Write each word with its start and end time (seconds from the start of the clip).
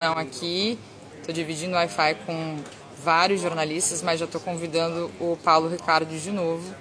aqui, 0.00 0.78
estou 1.18 1.34
dividindo 1.34 1.74
o 1.74 1.76
Wi-Fi 1.76 2.14
com 2.24 2.56
vários 3.04 3.42
jornalistas, 3.42 4.00
mas 4.00 4.18
já 4.18 4.24
estou 4.24 4.40
convidando 4.40 5.10
o 5.20 5.36
Paulo 5.44 5.68
Ricardo 5.68 6.18
de 6.18 6.30
novo 6.30 6.74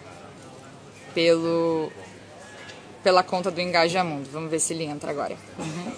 pelo 1.13 1.91
pela 3.03 3.21
conta 3.21 3.51
do 3.51 3.59
Engajamundo. 3.59 4.29
Vamos 4.31 4.49
ver 4.49 4.59
se 4.59 4.71
ele 4.71 4.85
entra 4.85 5.11
agora. 5.11 5.35
Uhum. 5.57 5.91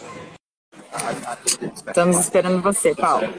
Estamos 1.88 2.18
esperando 2.18 2.60
você, 2.60 2.96
Paulo. 2.96 3.31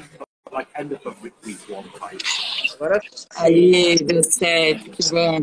Aí, 3.35 3.99
deu 4.05 4.23
certo, 4.23 4.91
que 4.91 5.11
bom. 5.11 5.41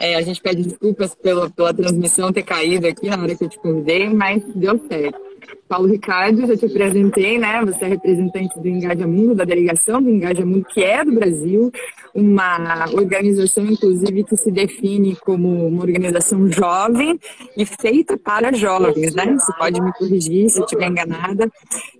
É, 0.00 0.16
a 0.16 0.22
gente 0.22 0.40
pede 0.40 0.64
desculpas 0.64 1.14
pela, 1.14 1.48
pela 1.48 1.72
transmissão 1.72 2.32
ter 2.32 2.42
caído 2.42 2.88
aqui 2.88 3.08
na 3.08 3.22
hora 3.22 3.36
que 3.36 3.44
eu 3.44 3.48
te 3.48 3.58
convidei, 3.58 4.08
mas 4.08 4.42
deu 4.54 4.84
certo. 4.88 5.27
Paulo 5.68 5.86
Ricardo, 5.86 6.46
já 6.46 6.56
te 6.56 6.66
apresentei, 6.66 7.38
né? 7.38 7.64
Você 7.64 7.84
é 7.84 7.88
representante 7.88 8.58
do 8.58 8.68
Engajamundo, 8.68 9.34
da 9.34 9.44
delegação 9.44 10.02
do 10.02 10.08
Engajamundo, 10.08 10.64
que 10.64 10.82
é 10.82 11.04
do 11.04 11.12
Brasil, 11.12 11.70
uma 12.14 12.86
organização, 12.92 13.66
inclusive, 13.66 14.24
que 14.24 14.36
se 14.36 14.50
define 14.50 15.14
como 15.16 15.66
uma 15.68 15.82
organização 15.82 16.50
jovem 16.50 17.18
e 17.56 17.66
feita 17.66 18.16
para 18.16 18.52
jovens, 18.52 19.14
né? 19.14 19.36
Você 19.38 19.52
pode 19.52 19.80
me 19.80 19.92
corrigir 19.92 20.48
se 20.48 20.58
eu 20.58 20.64
estiver 20.64 20.88
enganada. 20.88 21.50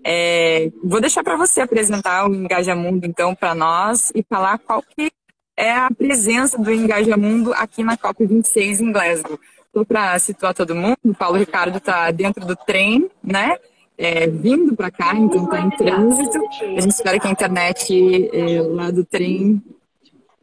É, 0.04 0.70
vou 0.82 1.00
deixar 1.00 1.22
para 1.22 1.36
você 1.36 1.60
apresentar 1.60 2.28
o 2.28 2.34
Engajamundo, 2.34 3.06
então, 3.06 3.34
para 3.34 3.54
nós 3.54 4.10
e 4.14 4.24
falar 4.28 4.58
qual 4.58 4.82
que 4.82 5.10
é 5.56 5.72
a 5.72 5.90
presença 5.90 6.56
do 6.56 6.72
Engajamundo 6.72 7.52
aqui 7.52 7.82
na 7.82 7.96
COP26 7.96 8.80
em 8.80 8.92
Glasgow. 8.92 9.38
Só 9.78 9.84
para 9.84 10.18
situar 10.18 10.52
todo 10.54 10.74
mundo, 10.74 10.98
o 11.04 11.14
Paulo 11.14 11.36
Ricardo 11.36 11.78
está 11.78 12.10
dentro 12.10 12.44
do 12.44 12.56
trem, 12.56 13.08
né? 13.22 13.56
É, 13.96 14.26
vindo 14.26 14.74
para 14.74 14.90
cá, 14.90 15.14
então 15.14 15.44
está 15.44 15.60
em 15.60 15.70
trânsito. 15.70 16.36
A 16.76 16.80
gente 16.80 16.90
espera 16.90 17.20
que 17.20 17.28
a 17.28 17.30
internet 17.30 18.28
é, 18.32 18.60
lá 18.60 18.90
do 18.90 19.04
trem 19.04 19.62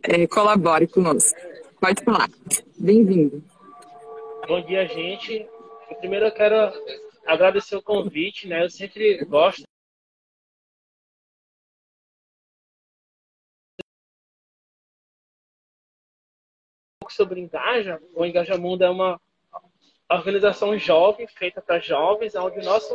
é, 0.04 0.26
colabore 0.26 0.88
conosco. 0.88 1.38
Pode 1.82 2.02
falar. 2.02 2.30
Bem-vindo. 2.78 3.44
Bom 4.48 4.62
dia, 4.62 4.88
gente. 4.88 5.46
Primeiro 6.00 6.28
eu 6.28 6.32
quero 6.32 6.72
agradecer 7.26 7.76
o 7.76 7.82
convite, 7.82 8.48
né? 8.48 8.64
Eu 8.64 8.70
sempre 8.70 9.18
gosto 9.26 9.64
sobre 17.10 17.40
Engaja, 17.42 18.02
o 18.14 18.26
Engaja 18.26 18.58
Mundo 18.58 18.84
é 18.84 18.90
uma 18.90 19.20
organização 20.10 20.78
jovem, 20.78 21.28
feita 21.28 21.62
para 21.62 21.80
jovens, 21.80 22.36
onde 22.36 22.60
o 22.60 22.64
nosso 22.64 22.94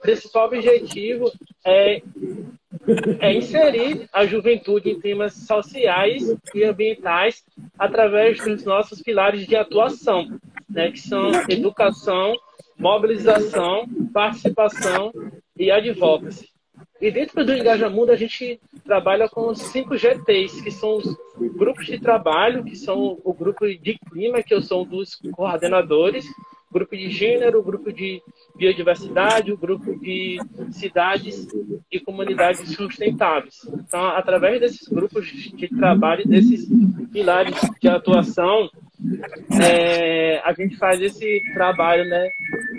principal 0.00 0.46
objetivo 0.46 1.32
é, 1.64 2.02
é 3.20 3.32
inserir 3.32 4.08
a 4.12 4.26
juventude 4.26 4.90
em 4.90 5.00
temas 5.00 5.32
sociais 5.46 6.22
e 6.54 6.64
ambientais 6.64 7.44
através 7.78 8.38
dos 8.44 8.64
nossos 8.64 9.00
pilares 9.00 9.46
de 9.46 9.56
atuação, 9.56 10.38
né, 10.68 10.90
que 10.90 11.00
são 11.00 11.30
educação, 11.48 12.34
mobilização, 12.76 13.86
participação 14.12 15.12
e 15.56 15.70
advocacy. 15.70 16.48
E 17.00 17.10
dentro 17.10 17.44
do 17.44 17.54
Engajamundo 17.54 18.12
a 18.12 18.16
gente 18.16 18.60
trabalha 18.84 19.28
com 19.28 19.48
os 19.48 19.58
cinco 19.58 19.96
GTs, 19.96 20.62
que 20.62 20.70
são 20.70 20.96
os 20.96 21.16
grupos 21.38 21.86
de 21.86 21.98
trabalho, 21.98 22.64
que 22.64 22.76
são 22.76 23.18
o 23.24 23.32
grupo 23.32 23.66
de 23.66 23.98
clima, 24.10 24.42
que 24.42 24.54
eu 24.54 24.62
sou 24.62 24.84
um 24.84 24.86
dos 24.86 25.16
coordenadores, 25.32 26.24
grupo 26.74 26.96
de 26.96 27.08
gênero, 27.08 27.62
grupo 27.62 27.92
de 27.92 28.20
biodiversidade, 28.56 29.52
o 29.52 29.56
grupo 29.56 29.96
de 30.00 30.38
cidades 30.72 31.46
e 31.90 32.00
comunidades 32.00 32.74
sustentáveis. 32.74 33.60
Então, 33.72 34.08
através 34.08 34.60
desses 34.60 34.88
grupos 34.88 35.26
de 35.26 35.68
trabalho, 35.68 36.26
desses 36.26 36.68
pilares 37.12 37.54
de 37.80 37.88
atuação, 37.88 38.68
é, 39.62 40.40
a 40.40 40.52
gente 40.52 40.76
faz 40.76 41.00
esse 41.00 41.40
trabalho 41.54 42.04
né, 42.08 42.28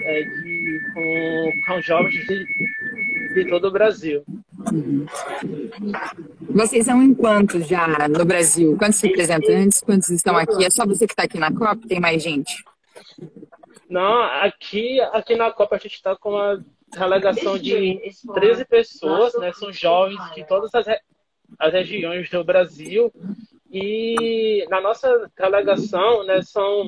é, 0.03 0.23
de, 0.23 0.81
com, 0.93 1.51
com 1.67 1.81
jovens 1.81 2.27
de, 2.27 2.45
de 3.33 3.45
todo 3.49 3.69
o 3.69 3.71
Brasil. 3.71 4.23
Vocês 6.49 6.85
são 6.85 7.01
em 7.01 7.13
quantos 7.13 7.67
já 7.67 8.07
no 8.07 8.25
Brasil? 8.25 8.77
Quantos 8.77 9.01
representantes? 9.01 9.81
Quantos 9.81 10.09
estão 10.09 10.35
aqui? 10.37 10.65
É 10.65 10.69
só 10.69 10.85
você 10.85 11.05
que 11.05 11.13
está 11.13 11.23
aqui 11.23 11.37
na 11.37 11.53
Copa? 11.53 11.87
Tem 11.87 11.99
mais 11.99 12.21
gente? 12.21 12.63
Não, 13.89 14.21
aqui, 14.21 14.99
aqui 15.01 15.35
na 15.35 15.51
Copa 15.51 15.75
a 15.75 15.79
gente 15.79 15.95
está 15.95 16.15
com 16.15 16.31
uma 16.31 16.63
delegação 16.91 17.57
de 17.57 17.99
13 18.33 18.65
pessoas, 18.65 19.33
né? 19.35 19.51
São 19.53 19.71
jovens 19.71 20.19
de 20.33 20.45
todas 20.45 20.73
as, 20.73 20.85
as 21.59 21.73
regiões 21.73 22.29
do 22.29 22.43
Brasil. 22.43 23.11
E 23.71 24.65
na 24.69 24.79
nossa 24.79 25.29
delegação, 25.37 26.23
né, 26.23 26.41
são 26.41 26.87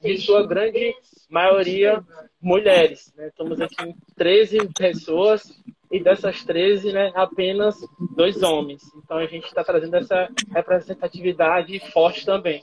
de 0.00 0.18
sua 0.18 0.46
grande 0.46 0.94
maioria 1.28 2.04
mulheres. 2.40 3.12
Né? 3.16 3.28
Estamos 3.28 3.60
aqui 3.60 3.82
em 3.82 3.96
13 4.14 4.68
pessoas 4.78 5.50
e 5.94 6.02
dessas 6.02 6.42
13, 6.42 6.92
né, 6.92 7.12
apenas 7.14 7.76
dois 8.16 8.42
homens. 8.42 8.82
Então 9.04 9.16
a 9.16 9.26
gente 9.26 9.46
está 9.46 9.62
trazendo 9.62 9.94
essa 9.94 10.28
representatividade 10.52 11.78
forte 11.92 12.26
também. 12.26 12.60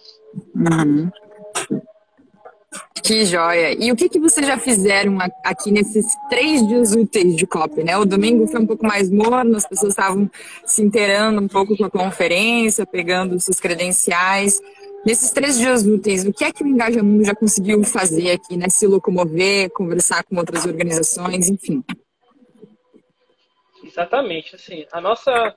Uhum. 0.53 1.09
Que 3.02 3.25
joia! 3.25 3.74
E 3.74 3.90
o 3.90 3.96
que, 3.96 4.09
que 4.09 4.20
vocês 4.20 4.46
já 4.46 4.58
fizeram 4.58 5.18
aqui 5.46 5.72
nesses 5.72 6.06
três 6.30 6.68
dias 6.68 6.94
úteis 6.94 7.38
de 7.38 7.47
COP, 7.47 7.86
né? 7.86 7.97
O 7.97 8.06
domingo 8.06 8.46
foi 8.47 8.59
um 8.59 8.66
pouco 8.66 8.86
mais 8.86 9.09
morno, 9.09 9.56
as 9.56 9.66
pessoas 9.66 9.94
estavam 9.94 10.30
se 10.66 10.81
inteirando 10.81 11.40
um 11.40 11.47
pouco 11.47 11.75
com 11.78 11.86
a 11.86 11.90
conferência, 11.90 12.86
pegando 12.86 13.40
seus 13.40 13.62
credenciais. 13.62 14.59
Nesses 15.06 15.31
três 15.31 15.58
dias 15.58 15.86
úteis, 15.86 16.25
o 16.25 16.34
que 16.34 16.44
é 16.44 16.52
que 16.52 16.64
o 16.64 16.68
Engaja 16.68 17.02
Mundo 17.02 17.24
já 17.24 17.34
conseguiu 17.34 17.81
fazer 17.86 18.31
aqui, 18.31 18.58
né? 18.58 18.68
Se 18.70 18.86
locomover, 18.86 19.70
conversar 19.72 20.24
com 20.25 20.36
outras 20.36 20.66
organizações, 20.66 21.50
enfim. 21.50 21.81
Exatamente, 23.91 24.56
assim, 24.56 24.88
a 24.90 25.02
nossa 25.02 25.53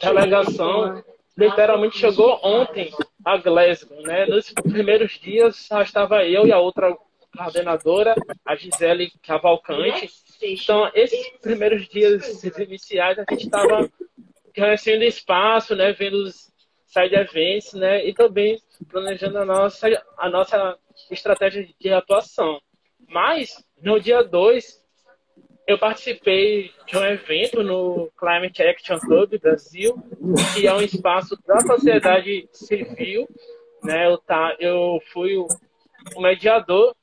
delegação 0.00 1.04
literalmente 1.36 1.98
chegou 1.98 2.40
ontem 2.42 2.90
a 3.22 3.36
Glasgow, 3.36 4.00
né? 4.02 4.24
Nos 4.24 4.52
primeiros 4.52 5.12
dias 5.20 5.56
só 5.56 5.82
estava 5.82 6.24
eu 6.24 6.46
e 6.46 6.52
a 6.52 6.58
outra 6.58 6.96
coordenadora, 7.36 8.14
a 8.44 8.56
Gisele 8.56 9.12
Cavalcante. 9.22 10.08
Então, 10.40 10.90
esses 10.94 11.28
primeiros 11.42 11.86
dias 11.88 12.42
iniciais 12.58 13.18
a 13.18 13.24
gente 13.30 13.44
estava 13.44 13.90
conhecendo 14.54 15.04
espaço, 15.04 15.76
né? 15.76 15.92
Vendo 15.92 16.24
os 16.24 16.50
side 16.86 17.14
events, 17.14 17.74
né? 17.74 18.06
E 18.06 18.14
também 18.14 18.58
planejando 18.88 19.38
a 19.38 19.44
nossa, 19.44 19.88
a 20.18 20.30
nossa 20.30 20.78
estratégia 21.10 21.68
de 21.78 21.92
atuação. 21.92 22.60
Mas, 23.08 23.62
no 23.82 24.00
dia 24.00 24.22
2, 24.22 24.81
eu 25.66 25.78
participei 25.78 26.70
de 26.86 26.96
um 26.96 27.04
evento 27.04 27.62
no 27.62 28.10
Climate 28.16 28.62
Action 28.62 28.98
Club 28.98 29.38
Brasil, 29.40 29.96
que 30.54 30.66
é 30.66 30.74
um 30.74 30.80
espaço 30.80 31.38
da 31.46 31.60
sociedade 31.60 32.48
civil. 32.52 33.28
Né? 33.82 34.06
Eu, 34.06 34.18
tá, 34.18 34.56
eu 34.58 35.00
fui 35.12 35.36
o, 35.36 35.46
o 36.16 36.20
mediador 36.20 36.94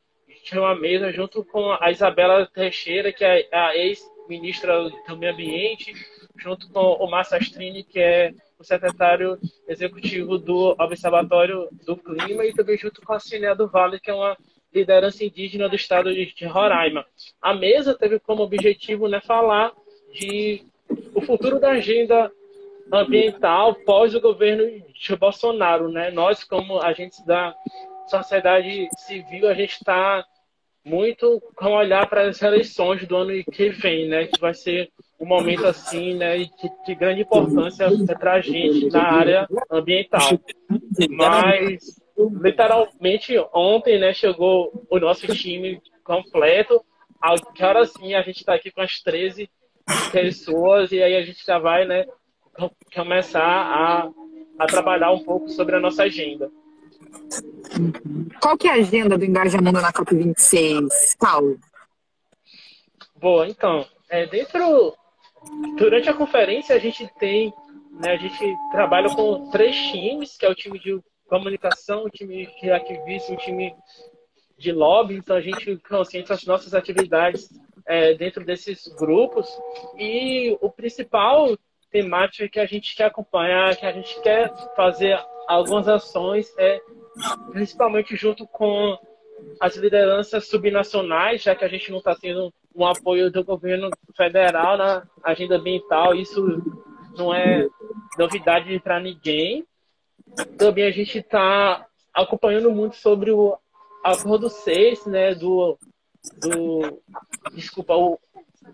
de 0.43 0.57
uma 0.57 0.75
mesa 0.75 1.11
junto 1.11 1.43
com 1.43 1.71
a 1.79 1.91
Isabela 1.91 2.47
Teixeira, 2.47 3.13
que 3.13 3.23
é 3.23 3.47
a 3.51 3.75
ex-ministra 3.75 4.89
do 5.07 5.17
Meio 5.17 5.33
Ambiente, 5.33 5.93
junto 6.37 6.69
com 6.71 6.79
o 6.79 7.09
Márcio 7.09 7.37
Astrini, 7.37 7.83
que 7.83 7.99
é 7.99 8.33
o 8.57 8.63
secretário 8.63 9.37
executivo 9.67 10.37
do 10.37 10.75
Observatório 10.79 11.69
do 11.85 11.95
Clima, 11.95 12.45
e 12.45 12.53
também 12.53 12.77
junto 12.77 13.01
com 13.01 13.13
a 13.13 13.19
Ciné 13.19 13.55
do 13.55 13.69
Vale, 13.69 13.99
que 13.99 14.09
é 14.09 14.13
uma 14.13 14.37
liderança 14.73 15.23
indígena 15.23 15.67
do 15.67 15.75
estado 15.75 16.13
de 16.13 16.45
Roraima. 16.45 17.05
A 17.41 17.53
mesa 17.53 17.97
teve 17.97 18.19
como 18.19 18.43
objetivo 18.43 19.07
né, 19.07 19.19
falar 19.21 19.71
de 20.13 20.63
o 21.13 21.21
futuro 21.21 21.59
da 21.59 21.71
agenda 21.71 22.31
ambiental 22.91 23.75
pós 23.75 24.15
o 24.15 24.21
governo 24.21 24.63
de 24.93 25.15
Bolsonaro. 25.15 25.89
Né? 25.89 26.11
Nós, 26.11 26.43
como 26.43 26.81
agentes 26.81 27.23
da 27.25 27.55
sociedade 28.07 28.87
civil, 28.97 29.47
a 29.47 29.53
gente 29.53 29.73
está 29.73 30.25
muito 30.83 31.41
com 31.55 31.71
olhar 31.71 32.07
para 32.09 32.27
as 32.27 32.41
eleições 32.41 33.05
do 33.05 33.15
ano 33.15 33.43
que 33.51 33.69
vem, 33.69 34.07
né? 34.07 34.25
Que 34.25 34.39
vai 34.39 34.53
ser 34.53 34.89
um 35.19 35.25
momento 35.25 35.67
assim, 35.67 36.15
né? 36.15 36.37
De, 36.37 36.49
de 36.85 36.95
grande 36.95 37.21
importância 37.21 37.87
para 38.17 38.33
a 38.33 38.41
gente 38.41 38.89
na 38.89 39.03
área 39.03 39.47
ambiental. 39.69 40.39
Mas 41.09 42.01
literalmente 42.27 43.37
ontem, 43.53 43.99
né, 43.99 44.13
chegou 44.13 44.85
o 44.89 44.99
nosso 44.99 45.27
time 45.27 45.81
completo. 46.03 46.83
Agora 47.21 47.85
sim 47.85 48.13
a 48.13 48.21
gente 48.21 48.37
está 48.37 48.55
aqui 48.55 48.71
com 48.71 48.81
as 48.81 49.01
13 49.01 49.49
pessoas 50.11 50.91
e 50.91 51.01
aí 51.01 51.15
a 51.15 51.21
gente 51.21 51.45
já 51.45 51.57
vai, 51.57 51.85
né, 51.85 52.05
começar 52.93 53.43
a, 53.43 54.09
a 54.57 54.65
trabalhar 54.65 55.11
um 55.11 55.23
pouco 55.23 55.49
sobre 55.49 55.75
a 55.75 55.79
nossa 55.79 56.03
agenda. 56.03 56.51
Qual 58.41 58.57
que 58.57 58.67
é 58.67 58.71
a 58.71 58.75
agenda 58.75 59.17
do 59.17 59.25
engajamento 59.25 59.79
na 59.79 59.93
COP26, 59.93 61.17
Paulo? 61.17 61.57
Boa, 63.15 63.47
então, 63.47 63.85
é, 64.09 64.25
dentro 64.25 64.93
durante 65.77 66.09
a 66.09 66.13
conferência 66.13 66.75
a 66.75 66.79
gente 66.79 67.09
tem, 67.19 67.53
né, 67.91 68.13
a 68.13 68.17
gente 68.17 68.55
trabalha 68.71 69.09
com 69.09 69.49
três 69.51 69.75
times, 69.75 70.37
que 70.37 70.45
é 70.45 70.49
o 70.49 70.55
time 70.55 70.79
de 70.79 70.99
comunicação, 71.29 72.03
o 72.03 72.09
time 72.09 72.47
de 72.59 72.71
ativismo, 72.71 73.35
o 73.35 73.37
time 73.37 73.75
de 74.57 74.71
lobby, 74.71 75.15
então 75.15 75.37
a 75.37 75.41
gente 75.41 75.77
concentra 75.77 76.35
as 76.35 76.43
nossas 76.45 76.73
atividades 76.73 77.49
é, 77.85 78.13
dentro 78.13 78.43
desses 78.43 78.87
grupos 78.99 79.47
e 79.97 80.57
o 80.61 80.69
principal 80.69 81.57
temática 81.89 82.47
que 82.47 82.59
a 82.59 82.65
gente 82.65 82.95
quer 82.95 83.05
acompanhar, 83.05 83.75
que 83.75 83.85
a 83.85 83.91
gente 83.91 84.19
quer 84.21 84.53
fazer 84.75 85.17
algumas 85.47 85.87
ações, 85.87 86.53
é 86.57 86.79
principalmente 87.51 88.15
junto 88.15 88.45
com 88.45 88.97
as 89.59 89.75
lideranças 89.75 90.47
subnacionais, 90.47 91.41
já 91.41 91.55
que 91.55 91.65
a 91.65 91.67
gente 91.67 91.89
não 91.89 91.99
está 91.99 92.15
tendo 92.15 92.53
um 92.75 92.85
apoio 92.85 93.31
do 93.31 93.43
governo 93.43 93.89
federal 94.15 94.77
na 94.77 95.03
agenda 95.23 95.57
ambiental, 95.57 96.13
isso 96.13 96.61
não 97.17 97.33
é 97.33 97.67
novidade 98.17 98.79
para 98.79 98.99
ninguém. 98.99 99.65
Também 100.57 100.85
a 100.85 100.91
gente 100.91 101.19
está 101.19 101.85
acompanhando 102.13 102.71
muito 102.71 102.95
sobre 102.95 103.31
o 103.31 103.57
acordo 104.03 104.49
6, 104.49 105.05
né, 105.05 105.35
do, 105.35 105.77
do 106.41 107.01
desculpa, 107.53 107.95
o, 107.95 108.19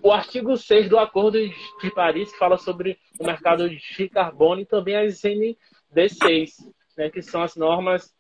o 0.01 0.11
artigo 0.11 0.55
6 0.57 0.89
do 0.89 0.97
Acordo 0.97 1.39
de 1.39 1.91
Paris, 1.93 2.31
que 2.31 2.37
fala 2.37 2.57
sobre 2.57 2.97
o 3.19 3.25
mercado 3.25 3.69
de 3.69 4.09
carbono, 4.09 4.61
e 4.61 4.65
também 4.65 4.95
as 4.95 5.21
ND6, 5.21 6.51
né, 6.97 7.09
que 7.09 7.21
são 7.21 7.43
as 7.43 7.55
normas 7.55 8.13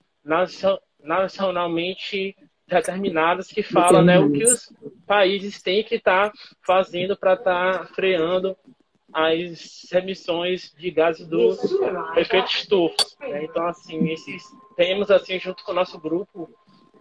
nacionalmente 0.99 2.35
determinadas 2.67 3.47
que 3.47 3.61
falam 3.61 4.03
né, 4.03 4.17
o 4.19 4.31
que 4.31 4.43
os 4.43 4.73
países 5.05 5.61
têm 5.61 5.83
que 5.83 5.95
estar 5.95 6.31
tá 6.31 6.37
fazendo 6.65 7.15
para 7.15 7.33
estar 7.35 7.79
tá 7.79 7.85
freando 7.93 8.57
as 9.15 9.89
emissões 9.93 10.75
de 10.77 10.91
gases 10.91 11.25
do 11.25 11.51
efeito 12.17 12.47
estufa. 12.47 12.95
Né? 13.21 13.45
Então, 13.45 13.65
assim, 13.65 14.11
esses 14.11 14.43
temos 14.75 15.09
assim 15.09 15.39
junto 15.39 15.63
com 15.63 15.71
o 15.71 15.75
nosso 15.75 15.97
grupo, 15.97 16.49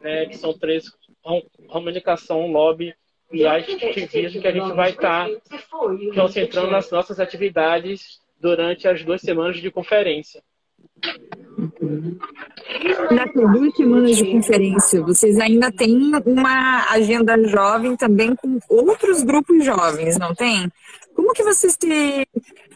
né, 0.01 0.27
que 0.27 0.37
são 0.37 0.57
três 0.57 0.85
comunicação, 1.67 2.47
lobby 2.53 2.95
e 3.33 3.45
ativismo 3.45 4.41
que 4.41 4.47
a 4.47 4.53
gente 4.53 4.73
vai 4.75 4.91
estar 4.91 5.29
tá 5.29 5.59
concentrando 6.15 6.71
nas 6.71 6.89
nossas 6.89 7.19
atividades 7.19 8.21
durante 8.41 8.87
as 8.87 9.03
duas 9.03 9.21
semanas 9.21 9.57
de 9.57 9.69
conferência. 9.73 10.41
Nessas 13.11 13.53
duas 13.53 13.75
semanas 13.75 14.17
de 14.17 14.31
conferência, 14.31 15.03
vocês 15.03 15.39
ainda 15.41 15.73
têm 15.73 16.13
uma 16.25 16.93
agenda 16.93 17.37
jovem 17.49 17.97
também 17.97 18.37
com 18.37 18.61
outros 18.69 19.25
grupos 19.25 19.65
jovens, 19.65 20.17
não 20.17 20.33
tem? 20.33 20.71
Como 21.15 21.33
que 21.33 21.43
vocês 21.43 21.77
se, 21.81 22.29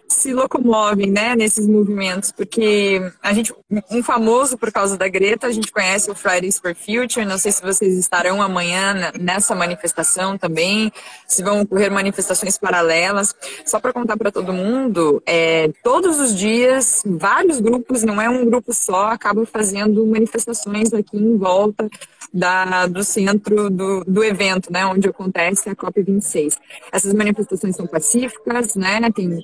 se 0.07 0.33
locomovem 0.33 1.11
né, 1.11 1.35
nesses 1.35 1.67
movimentos? 1.67 2.31
Porque 2.31 3.01
a 3.23 3.33
gente, 3.33 3.53
um 3.91 4.03
famoso 4.03 4.57
por 4.57 4.73
causa 4.73 4.97
da 4.97 5.09
Greta, 5.09 5.47
a 5.47 5.53
gente 5.53 5.73
conhece 5.73 6.11
o 6.11 6.15
Fridays 6.15 6.59
for 6.59 6.75
Future, 6.75 7.25
não 7.27 7.39
sei 7.39 7.53
se 7.53 7.63
vocês 7.63 7.99
estarão 7.99 8.41
amanhã 8.41 9.13
nessa 9.19 9.55
manifestação 9.55 10.39
também, 10.39 10.93
se 11.27 11.43
vão 11.43 11.61
ocorrer 11.63 11.91
manifestações 11.91 12.57
paralelas. 12.59 13.35
Só 13.67 13.81
para 13.81 13.93
contar 13.93 14.17
para 14.17 14.31
todo 14.31 14.53
mundo, 14.53 15.23
é, 15.27 15.71
todos 15.83 16.21
os 16.21 16.35
dias, 16.35 17.03
vários 17.05 17.61
grupos, 17.61 18.03
não 18.03 18.21
é 18.21 18.29
um 18.29 18.45
grupo 18.45 18.73
só, 18.73 19.09
acabam 19.09 19.45
fazendo 19.45 20.07
manifestações 20.07 20.93
aqui 20.93 21.17
em 21.17 21.37
volta 21.37 21.89
da, 22.33 22.87
do 22.87 23.03
centro 23.03 23.71
do, 23.71 24.05
do 24.05 24.25
evento, 24.25 24.73
né, 24.73 24.85
onde 24.87 25.09
acontece 25.09 25.69
a 25.69 25.75
COP26. 25.75 26.57
Essas 26.93 27.13
manifestações 27.15 27.77
são 27.77 27.87
pacíficas, 27.87 28.75
né, 28.75 29.01
tem 29.15 29.43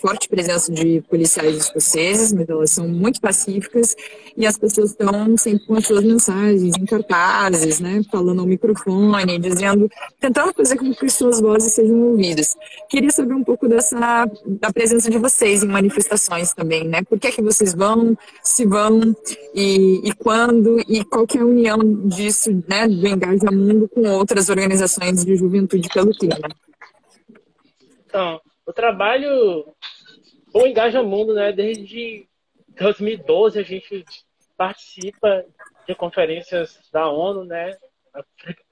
forte 0.00 0.28
presença 0.28 0.72
de 0.72 1.02
policiais 1.08 1.56
escoceses, 1.56 2.32
mas 2.32 2.48
elas 2.48 2.70
são 2.70 2.88
muito 2.88 3.20
pacíficas 3.20 3.96
e 4.36 4.46
as 4.46 4.58
pessoas 4.58 4.90
estão 4.90 5.36
sempre 5.36 5.66
com 5.66 5.74
as 5.74 5.86
suas 5.86 6.04
mensagens 6.04 6.76
em 6.76 6.84
cartazes, 6.84 7.80
né, 7.80 8.02
falando 8.10 8.40
ao 8.40 8.46
microfone, 8.46 9.38
dizendo, 9.38 9.90
tentando 10.20 10.52
fazer 10.54 10.76
com 10.76 10.92
que 10.92 11.08
suas 11.08 11.40
vozes 11.40 11.72
sejam 11.72 12.00
ouvidas. 12.02 12.56
Queria 12.88 13.10
saber 13.10 13.34
um 13.34 13.44
pouco 13.44 13.68
dessa 13.68 14.28
da 14.46 14.72
presença 14.72 15.10
de 15.10 15.18
vocês 15.18 15.62
em 15.62 15.68
manifestações 15.68 16.52
também, 16.52 16.86
né? 16.86 17.02
Por 17.02 17.18
que 17.18 17.28
é 17.28 17.30
que 17.30 17.42
vocês 17.42 17.74
vão, 17.74 18.16
se 18.42 18.64
vão 18.64 19.14
e, 19.54 20.08
e 20.08 20.12
quando 20.14 20.78
e 20.88 21.04
qual 21.04 21.26
que 21.26 21.38
é 21.38 21.40
a 21.40 21.44
união 21.44 21.78
de 21.78 22.17
disso, 22.18 22.50
né, 22.68 22.86
do 22.86 23.06
Engaja 23.06 23.50
Mundo 23.50 23.88
com 23.88 24.02
outras 24.10 24.48
organizações 24.48 25.24
de 25.24 25.36
juventude 25.36 25.88
pelo 25.88 26.10
clima? 26.10 26.48
Então, 28.06 28.40
o 28.66 28.72
trabalho, 28.72 29.72
o 30.52 30.66
Engaja 30.66 31.02
Mundo, 31.02 31.34
né, 31.34 31.52
desde 31.52 32.26
2012 32.78 33.58
a 33.58 33.62
gente 33.62 34.04
participa 34.56 35.44
de 35.86 35.94
conferências 35.94 36.78
da 36.92 37.08
ONU, 37.08 37.44
né, 37.44 37.76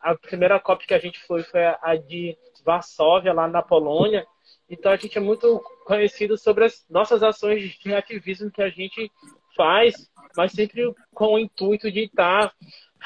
a 0.01 0.15
primeira 0.17 0.59
COP 0.59 0.87
que 0.87 0.95
a 0.95 0.99
gente 0.99 1.21
foi 1.21 1.43
foi 1.45 1.65
a 1.65 1.97
de 1.97 2.37
Varsóvia, 2.65 3.33
lá 3.33 3.47
na 3.47 3.63
Polônia. 3.63 4.27
Então 4.69 4.91
a 4.91 4.97
gente 4.97 5.17
é 5.17 5.21
muito 5.21 5.63
conhecido 5.85 6.37
sobre 6.37 6.65
as 6.65 6.85
nossas 6.91 7.23
ações 7.23 7.75
de 7.79 7.95
ativismo 7.95 8.51
que 8.51 8.61
a 8.63 8.69
gente 8.69 9.11
faz, 9.57 10.11
mas 10.37 10.53
sempre 10.53 10.93
com 11.15 11.35
o 11.35 11.39
intuito 11.39 11.91
de 11.91 12.01
estar 12.01 12.53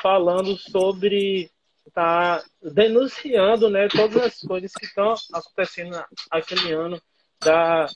falando 0.01 0.57
sobre 0.57 1.51
tá 1.93 2.43
denunciando 2.63 3.69
né, 3.69 3.89
todas 3.89 4.23
as 4.23 4.41
coisas 4.41 4.73
que 4.73 4.85
estão 4.85 5.15
acontecendo 5.33 6.03
aquele 6.31 6.73
ano 6.73 7.01
da, 7.43 7.87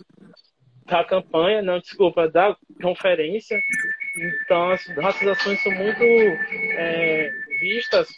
da 0.87 1.05
campanha, 1.05 1.63
não, 1.63 1.79
desculpa, 1.79 2.29
da 2.29 2.57
conferência. 2.83 3.57
Então, 4.17 4.71
as 4.71 4.87
nossas 4.97 5.29
ações 5.29 5.63
são 5.63 5.73
muito 5.73 6.03
é, 6.03 7.31
vistas 7.61 8.09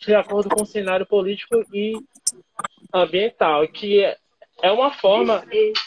de 0.00 0.14
acordo 0.14 0.50
com 0.50 0.62
o 0.62 0.66
cenário 0.66 1.06
político 1.06 1.64
e 1.72 1.94
ambiental, 2.92 3.66
que 3.68 4.04
é, 4.04 4.16
é 4.62 4.70
uma 4.70 4.92
forma 4.92 5.44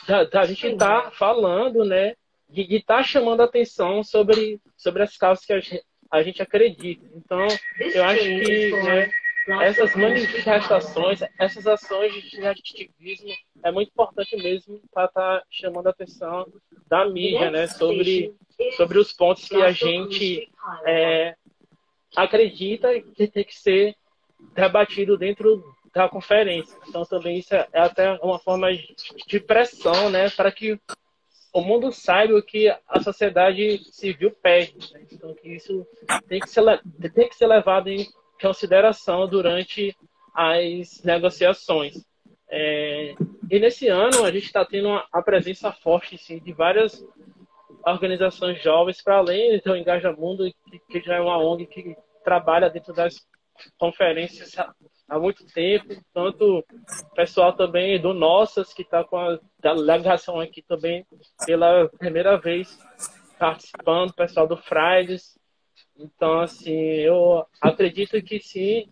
da, 0.07 0.24
da 0.24 0.45
gente 0.45 0.68
estar 0.68 1.04
tá 1.04 1.12
falando, 1.12 1.86
né, 1.86 2.16
de 2.50 2.62
estar 2.75 2.98
tá 2.98 3.04
chamando 3.04 3.42
atenção 3.42 4.04
sobre, 4.04 4.60
sobre 4.75 5.04
as 5.04 5.16
causas 5.16 5.45
que 5.45 5.54
a 5.54 5.60
gente, 5.60 5.84
a 6.12 6.24
gente 6.24 6.42
acredita. 6.42 7.06
Então, 7.16 7.48
eu 7.80 8.04
acho 8.04 8.22
que 8.22 8.72
né, 8.72 9.12
essas 9.62 9.96
manifestações, 9.96 11.22
essas 11.40 11.66
ações 11.68 12.14
de 12.14 12.46
ativismo 12.46 13.34
é 13.64 13.72
muito 13.72 13.90
importante 13.90 14.36
mesmo 14.38 14.82
para 14.94 15.06
estar 15.06 15.40
tá 15.40 15.46
chamando 15.50 15.88
a 15.88 15.92
atenção 15.92 16.48
da 16.88 17.06
mídia, 17.07 17.52
né, 17.52 17.68
sobre, 17.68 18.33
sobre 18.76 19.00
os 19.00 19.14
pontos 19.14 19.48
que 19.48 19.62
a 19.62 19.72
gente 19.72 20.50
é, 20.86 21.36
acredita 22.16 23.00
que 23.02 23.28
tem 23.28 23.44
que 23.44 23.56
ser 23.56 23.95
debatido 24.54 25.18
dentro 25.18 25.64
da 25.94 26.07
conferência. 26.07 26.78
Então, 26.88 27.04
também 27.06 27.40
isso 27.40 27.54
é 27.54 27.68
até 27.74 28.14
uma 28.22 28.40
forma 28.40 28.68
de 29.28 29.40
pressão, 29.40 30.10
né, 30.10 30.30
para 30.30 30.52
que 30.52 30.80
o 31.54 31.62
mundo 31.62 31.92
saiba 31.92 32.36
o 32.36 32.44
que 32.44 32.70
a 32.88 33.02
sociedade 33.02 33.80
civil 33.92 34.32
pede. 34.42 34.94
Né? 34.94 35.06
Então, 35.12 35.34
que 35.34 35.50
isso 35.50 35.86
tem 36.28 36.40
que, 36.40 36.50
ser, 36.50 36.64
tem 37.14 37.30
que 37.30 37.36
ser 37.36 37.48
levado 37.48 37.90
em 37.90 38.08
consideração 38.42 39.28
durante 39.28 39.96
as 40.34 41.04
negociações. 41.04 42.06
É, 42.52 43.14
e 43.50 43.60
nesse 43.60 43.88
ano 43.88 44.24
a 44.24 44.32
gente 44.32 44.46
está 44.46 44.66
tendo 44.66 44.90
a 44.90 45.22
presença 45.22 45.72
forte 45.72 46.18
sim, 46.18 46.40
de 46.40 46.52
várias 46.52 47.06
organizações 47.86 48.62
jovens, 48.62 49.02
para 49.02 49.18
além 49.18 49.60
do 49.64 49.76
Engaja 49.76 50.12
Mundo, 50.12 50.50
que, 50.70 50.80
que 50.80 51.02
já 51.02 51.16
é 51.16 51.22
uma 51.22 51.38
ONG 51.38 51.66
que 51.68 51.96
trabalha 52.24 52.70
dentro 52.70 52.94
das 52.94 53.16
conferências 53.78 54.56
há 55.09 55.19
muito 55.19 55.45
tempo, 55.45 55.95
tanto 56.13 56.59
o 56.59 57.16
pessoal 57.16 57.54
também 57.54 57.99
do 57.99 58.13
Nossas, 58.13 58.73
que 58.73 58.83
está 58.83 59.04
com 59.04 59.18
a 59.18 59.39
delegação 59.59 60.39
aqui 60.39 60.61
também 60.61 61.06
pela 61.45 61.89
primeira 61.97 62.37
vez 62.37 62.78
participando, 63.37 64.11
o 64.11 64.16
pessoal 64.16 64.47
do 64.47 64.57
Fridays. 64.57 65.37
Então, 65.97 66.42
assim, 66.42 66.78
eu 66.78 67.45
acredito 67.59 68.21
que 68.21 68.39
sim, 68.39 68.89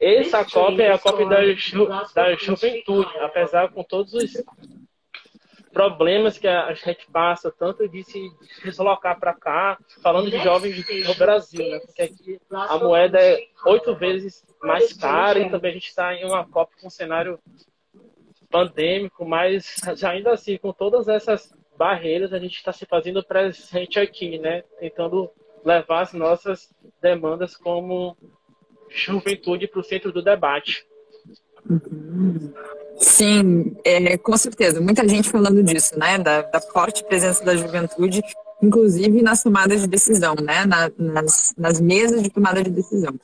essa 0.00 0.44
Copa 0.44 0.82
é 0.82 0.92
a 0.92 0.98
Copa 0.98 1.26
da, 1.26 1.44
ju 1.54 1.88
da 2.14 2.34
juventude, 2.34 3.10
apesar 3.18 3.70
com 3.70 3.82
todos 3.82 4.14
os 4.14 4.32
problemas 5.78 6.36
que 6.36 6.48
a 6.48 6.74
gente 6.74 7.08
passa, 7.08 7.54
tanto 7.56 7.88
de 7.88 8.02
se 8.02 8.28
deslocar 8.64 9.16
para 9.20 9.32
cá, 9.32 9.78
falando 10.02 10.28
de 10.28 10.36
jovens 10.42 10.84
no 11.06 11.14
Brasil, 11.14 11.64
né? 11.70 11.78
Porque 11.78 12.02
aqui 12.02 12.40
a 12.50 12.78
moeda 12.78 13.16
é 13.20 13.38
oito 13.64 13.94
vezes 13.94 14.44
mais 14.60 14.92
cara 14.92 15.38
e 15.38 15.48
também 15.48 15.70
a 15.70 15.74
gente 15.74 15.86
está 15.86 16.12
em 16.16 16.24
uma 16.24 16.44
Copa 16.44 16.72
com 16.80 16.88
um 16.88 16.90
cenário 16.90 17.38
pandêmico, 18.50 19.24
mas 19.24 19.76
ainda 20.04 20.32
assim, 20.32 20.58
com 20.58 20.72
todas 20.72 21.06
essas 21.06 21.56
barreiras, 21.76 22.32
a 22.32 22.40
gente 22.40 22.56
está 22.56 22.72
se 22.72 22.84
fazendo 22.84 23.22
presente 23.22 24.00
aqui, 24.00 24.36
né? 24.36 24.64
Tentando 24.80 25.30
levar 25.64 26.00
as 26.00 26.12
nossas 26.12 26.74
demandas 27.00 27.56
como 27.56 28.16
juventude 28.88 29.68
para 29.68 29.78
o 29.78 29.84
centro 29.84 30.10
do 30.10 30.22
debate. 30.22 30.84
Uhum. 31.70 32.52
Sim, 32.98 33.76
é, 33.84 34.16
com 34.18 34.36
certeza. 34.36 34.80
Muita 34.80 35.06
gente 35.08 35.28
falando 35.28 35.62
disso, 35.62 35.98
né? 35.98 36.18
Da, 36.18 36.42
da, 36.42 36.60
forte 36.60 37.04
presença 37.04 37.44
da 37.44 37.56
juventude, 37.56 38.20
inclusive 38.60 39.22
nas 39.22 39.42
tomadas 39.42 39.82
de 39.82 39.86
decisão, 39.86 40.34
né? 40.34 40.64
Na, 40.66 40.90
nas, 40.98 41.54
nas 41.56 41.80
mesas 41.80 42.22
de 42.22 42.30
tomada 42.30 42.62
de 42.62 42.70
decisão. 42.70 43.14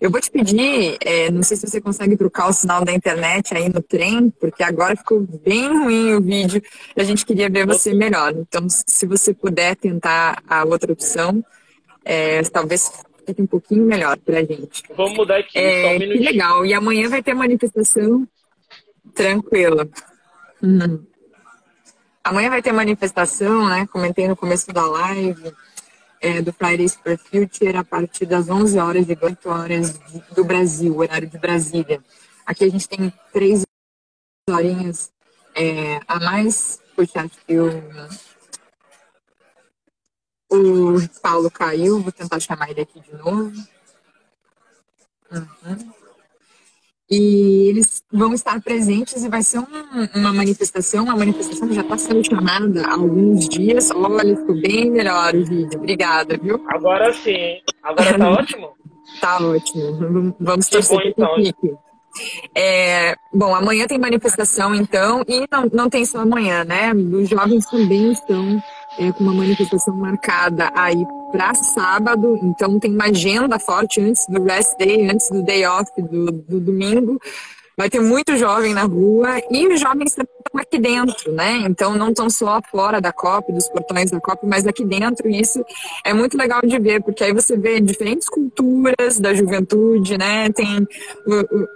Eu 0.00 0.10
vou 0.10 0.20
te 0.20 0.30
pedir, 0.30 0.96
é, 1.04 1.30
não 1.30 1.42
sei 1.42 1.56
se 1.56 1.66
você 1.66 1.80
consegue 1.80 2.16
trocar 2.16 2.48
o 2.48 2.52
sinal 2.52 2.84
da 2.84 2.92
internet 2.92 3.54
aí 3.54 3.68
no 3.68 3.82
trem, 3.82 4.30
porque 4.30 4.62
agora 4.62 4.96
ficou 4.96 5.26
bem 5.44 5.68
ruim 5.68 6.14
o 6.14 6.22
vídeo 6.22 6.62
e 6.96 7.00
a 7.00 7.04
gente 7.04 7.26
queria 7.26 7.50
ver 7.50 7.66
você 7.66 7.92
melhor. 7.92 8.32
Então, 8.32 8.66
se 8.68 9.06
você 9.06 9.34
puder 9.34 9.74
tentar 9.76 10.40
a 10.48 10.64
outra 10.64 10.92
opção, 10.92 11.44
é, 12.04 12.40
talvez 12.42 12.90
fique 13.26 13.42
um 13.42 13.46
pouquinho 13.46 13.84
melhor 13.84 14.16
para 14.18 14.38
a 14.38 14.44
gente. 14.44 14.84
Vamos 14.96 15.14
mudar 15.14 15.38
aqui, 15.38 15.58
é, 15.58 15.82
só 15.82 15.88
um 15.88 15.98
minutinho. 15.98 16.18
Que 16.18 16.32
legal. 16.32 16.64
E 16.64 16.72
amanhã 16.72 17.08
vai 17.08 17.22
ter 17.22 17.34
manifestação 17.34 18.26
tranquila. 19.18 19.88
Uhum. 20.62 21.04
Amanhã 22.22 22.50
vai 22.50 22.62
ter 22.62 22.72
manifestação, 22.72 23.68
né? 23.68 23.86
Comentei 23.88 24.28
no 24.28 24.36
começo 24.36 24.72
da 24.72 24.86
live 24.86 25.52
é, 26.20 26.40
do 26.40 26.52
Fridays 26.52 26.94
for 26.94 27.18
Future 27.18 27.76
a 27.76 27.82
partir 27.82 28.26
das 28.26 28.48
11 28.48 28.78
horas 28.78 29.08
e 29.08 29.18
8 29.20 29.48
horas 29.48 29.98
do 30.34 30.44
Brasil, 30.44 30.96
horário 30.96 31.28
de 31.28 31.36
Brasília. 31.36 32.00
Aqui 32.46 32.64
a 32.64 32.70
gente 32.70 32.88
tem 32.88 33.12
três 33.32 33.64
horinhas 34.48 35.10
é, 35.54 36.00
a 36.06 36.20
mais. 36.20 36.80
Puxa, 36.94 37.22
acho 37.22 37.38
que 37.44 37.58
o, 37.58 37.70
o 40.50 41.08
Paulo 41.20 41.50
caiu, 41.50 42.00
vou 42.00 42.12
tentar 42.12 42.38
chamar 42.38 42.70
ele 42.70 42.82
aqui 42.82 43.00
de 43.00 43.16
novo. 43.16 43.52
Uhum 45.30 45.97
e 47.10 47.68
eles 47.68 48.02
vão 48.12 48.34
estar 48.34 48.60
presentes 48.60 49.24
e 49.24 49.28
vai 49.28 49.42
ser 49.42 49.60
um, 49.60 49.64
uma 50.14 50.32
manifestação, 50.32 51.04
uma 51.04 51.16
manifestação 51.16 51.68
que 51.68 51.74
já 51.74 51.80
está 51.80 51.96
sendo 51.96 52.24
chamada 52.24 52.86
há 52.86 52.92
alguns 52.92 53.48
dias. 53.48 53.90
Olha, 53.90 54.36
ficou 54.36 54.60
bem 54.60 54.90
melhor 54.90 55.34
o 55.34 55.44
vídeo. 55.44 55.78
Obrigada, 55.78 56.36
viu? 56.36 56.62
Agora 56.68 57.12
sim. 57.14 57.60
Agora 57.82 58.18
tá 58.18 58.28
ótimo? 58.30 58.70
Tá 59.20 59.38
ótimo. 59.38 60.36
Vamos 60.38 60.68
torcer 60.68 60.98
o 60.98 61.02
então. 61.02 61.36
É, 62.54 63.14
bom, 63.32 63.54
amanhã 63.54 63.86
tem 63.86 63.98
manifestação, 63.98 64.74
então, 64.74 65.22
e 65.28 65.46
não, 65.50 65.70
não 65.72 65.90
tem 65.90 66.04
só 66.04 66.20
amanhã, 66.20 66.64
né? 66.64 66.92
Os 66.92 67.28
jovens 67.28 67.64
também 67.66 68.12
estão 68.12 68.62
é, 68.98 69.12
com 69.12 69.24
uma 69.24 69.34
manifestação 69.34 69.94
marcada 69.94 70.70
aí 70.74 71.06
para 71.30 71.54
sábado, 71.54 72.38
então 72.42 72.78
tem 72.78 72.92
uma 72.92 73.06
agenda 73.06 73.58
forte 73.58 74.00
antes 74.00 74.26
do 74.26 74.42
rest 74.42 74.76
day, 74.78 75.08
antes 75.08 75.30
do 75.30 75.42
day 75.42 75.66
off 75.66 75.90
do, 76.00 76.32
do 76.32 76.60
domingo. 76.60 77.20
Vai 77.76 77.88
ter 77.88 78.00
muito 78.00 78.36
jovem 78.36 78.74
na 78.74 78.82
rua 78.82 79.40
e 79.52 79.68
os 79.68 79.78
jovens 79.78 80.10
estão 80.10 80.26
aqui 80.56 80.80
dentro, 80.80 81.30
né? 81.30 81.58
Então 81.64 81.94
não 81.94 82.08
estão 82.08 82.28
só 82.28 82.60
fora 82.68 83.00
da 83.00 83.12
COP, 83.12 83.52
dos 83.52 83.68
portões 83.68 84.10
da 84.10 84.20
COP, 84.20 84.44
mas 84.44 84.66
aqui 84.66 84.84
dentro. 84.84 85.30
E 85.30 85.40
isso 85.40 85.64
é 86.04 86.12
muito 86.12 86.36
legal 86.36 86.60
de 86.60 86.76
ver, 86.80 87.00
porque 87.00 87.22
aí 87.22 87.32
você 87.32 87.56
vê 87.56 87.78
diferentes 87.78 88.28
culturas 88.28 89.20
da 89.20 89.32
juventude, 89.32 90.18
né? 90.18 90.50
Tem 90.50 90.88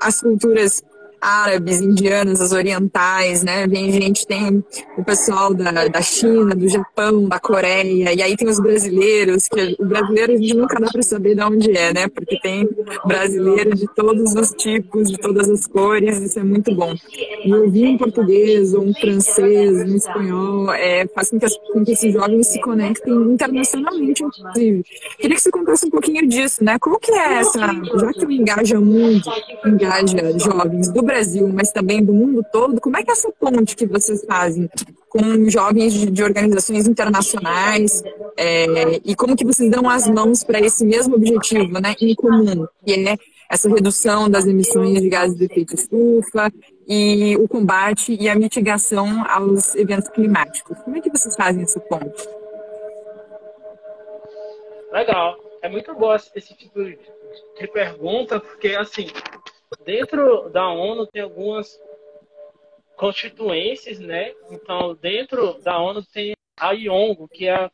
as 0.01 0.21
culturas 0.21 0.83
árabes, 1.23 1.81
indianos, 1.81 2.41
as 2.41 2.51
orientais, 2.53 3.45
né? 3.45 3.67
Vem 3.69 3.93
gente, 3.93 4.27
tem 4.27 4.65
o 4.99 5.05
pessoal 5.05 5.55
da, 5.55 5.87
da 5.87 6.03
China, 6.03 6.55
do 6.55 6.69
Japão, 6.69 7.29
da 7.29 7.39
Coreia, 7.39 8.13
e 8.13 8.21
aí 8.21 8.37
tem 8.37 8.49
os 8.49 8.59
brasileiros, 8.59 9.47
que 9.47 9.77
o 9.79 9.87
brasileiro 9.87 10.33
a 10.33 10.37
gente 10.37 10.55
nunca 10.55 10.81
dá 10.81 10.91
para 10.91 11.03
saber 11.03 11.37
de 11.37 11.43
onde 11.43 11.77
é, 11.77 11.95
né? 11.95 12.09
Porque 12.09 12.39
tem 12.41 12.69
brasileiro 13.07 13.77
de 13.77 13.87
todos 13.95 14.35
os 14.35 14.51
tipos, 14.51 15.11
de 15.11 15.19
todas 15.19 15.49
as 15.49 15.67
cores, 15.67 16.19
isso 16.19 16.39
é 16.41 16.43
muito 16.43 16.75
bom. 16.75 16.93
E 17.45 17.55
ouvir 17.55 17.87
um 17.87 17.99
português, 17.99 18.75
ou 18.75 18.83
um 18.83 18.95
francês, 18.95 19.89
um 19.89 19.97
espanhol, 19.97 20.73
é, 20.73 21.07
faz 21.15 21.31
com 21.31 21.39
que, 21.39 21.47
as, 21.47 21.57
com 21.57 21.85
que 21.85 21.93
esses 21.93 22.13
jovens 22.13 22.49
se 22.49 22.61
conectem 22.61 23.15
internacionalmente, 23.15 24.25
inclusive. 24.25 24.85
Queria 25.19 25.37
que 25.37 25.43
você 25.43 25.51
contasse 25.51 25.87
um 25.87 25.91
pouquinho 25.91 26.27
disso, 26.27 26.65
né? 26.65 26.79
Como 26.81 26.99
que 26.99 27.13
é 27.13 27.35
essa, 27.35 27.61
já 27.61 28.13
que 28.13 28.25
Engaja 28.25 28.81
Mundo 28.81 29.23
engaja 29.65 30.39
jovens 30.39 30.89
do 30.89 31.03
Brasil, 31.13 31.47
mas 31.53 31.71
também 31.71 32.03
do 32.03 32.15
mundo 32.15 32.43
todo, 32.51 32.81
como 32.81 32.97
é 32.97 33.03
que 33.03 33.11
é 33.11 33.13
essa 33.13 33.31
ponte 33.31 33.77
que 33.77 33.85
vocês 33.85 34.25
fazem 34.25 34.67
com 35.11 35.21
jovens 35.51 35.93
de, 35.93 36.11
de 36.11 36.23
organizações 36.23 36.89
internacionais 36.89 38.03
é, 38.35 38.99
e 39.05 39.15
como 39.15 39.37
que 39.37 39.45
vocês 39.45 39.71
dão 39.71 39.91
as 39.91 40.09
mãos 40.09 40.43
para 40.43 40.59
esse 40.59 40.87
mesmo 40.87 41.17
objetivo 41.17 41.79
né, 41.81 41.95
em 42.01 42.15
comum, 42.15 42.67
que 42.83 42.95
é 42.95 43.19
essa 43.51 43.69
redução 43.69 44.31
das 44.31 44.47
emissões 44.47 45.03
de 45.03 45.09
gases 45.11 45.37
de 45.37 45.45
efeito 45.45 45.75
estufa 45.75 46.51
e 46.89 47.37
o 47.37 47.47
combate 47.47 48.17
e 48.19 48.27
a 48.27 48.35
mitigação 48.35 49.23
aos 49.29 49.75
eventos 49.75 50.09
climáticos. 50.09 50.79
Como 50.79 50.97
é 50.97 51.01
que 51.03 51.11
vocês 51.11 51.37
fazem 51.37 51.63
essa 51.63 51.79
ponte? 51.79 52.27
Legal. 54.91 55.37
É 55.61 55.69
muito 55.69 55.95
boa 55.95 56.17
esse 56.35 56.55
tipo 56.57 56.83
de 56.83 57.69
pergunta, 57.73 58.41
porque, 58.41 58.69
assim, 58.69 59.07
Dentro 59.85 60.49
da 60.51 60.69
ONU 60.69 61.07
tem 61.07 61.23
algumas 61.23 61.81
constituências, 62.97 63.99
né? 63.99 64.33
Então, 64.51 64.95
dentro 64.95 65.55
da 65.63 65.79
ONU 65.79 66.05
tem 66.05 66.35
a 66.59 66.73
IONGO, 66.73 67.29
que 67.29 67.47
é 67.47 67.55
a 67.55 67.71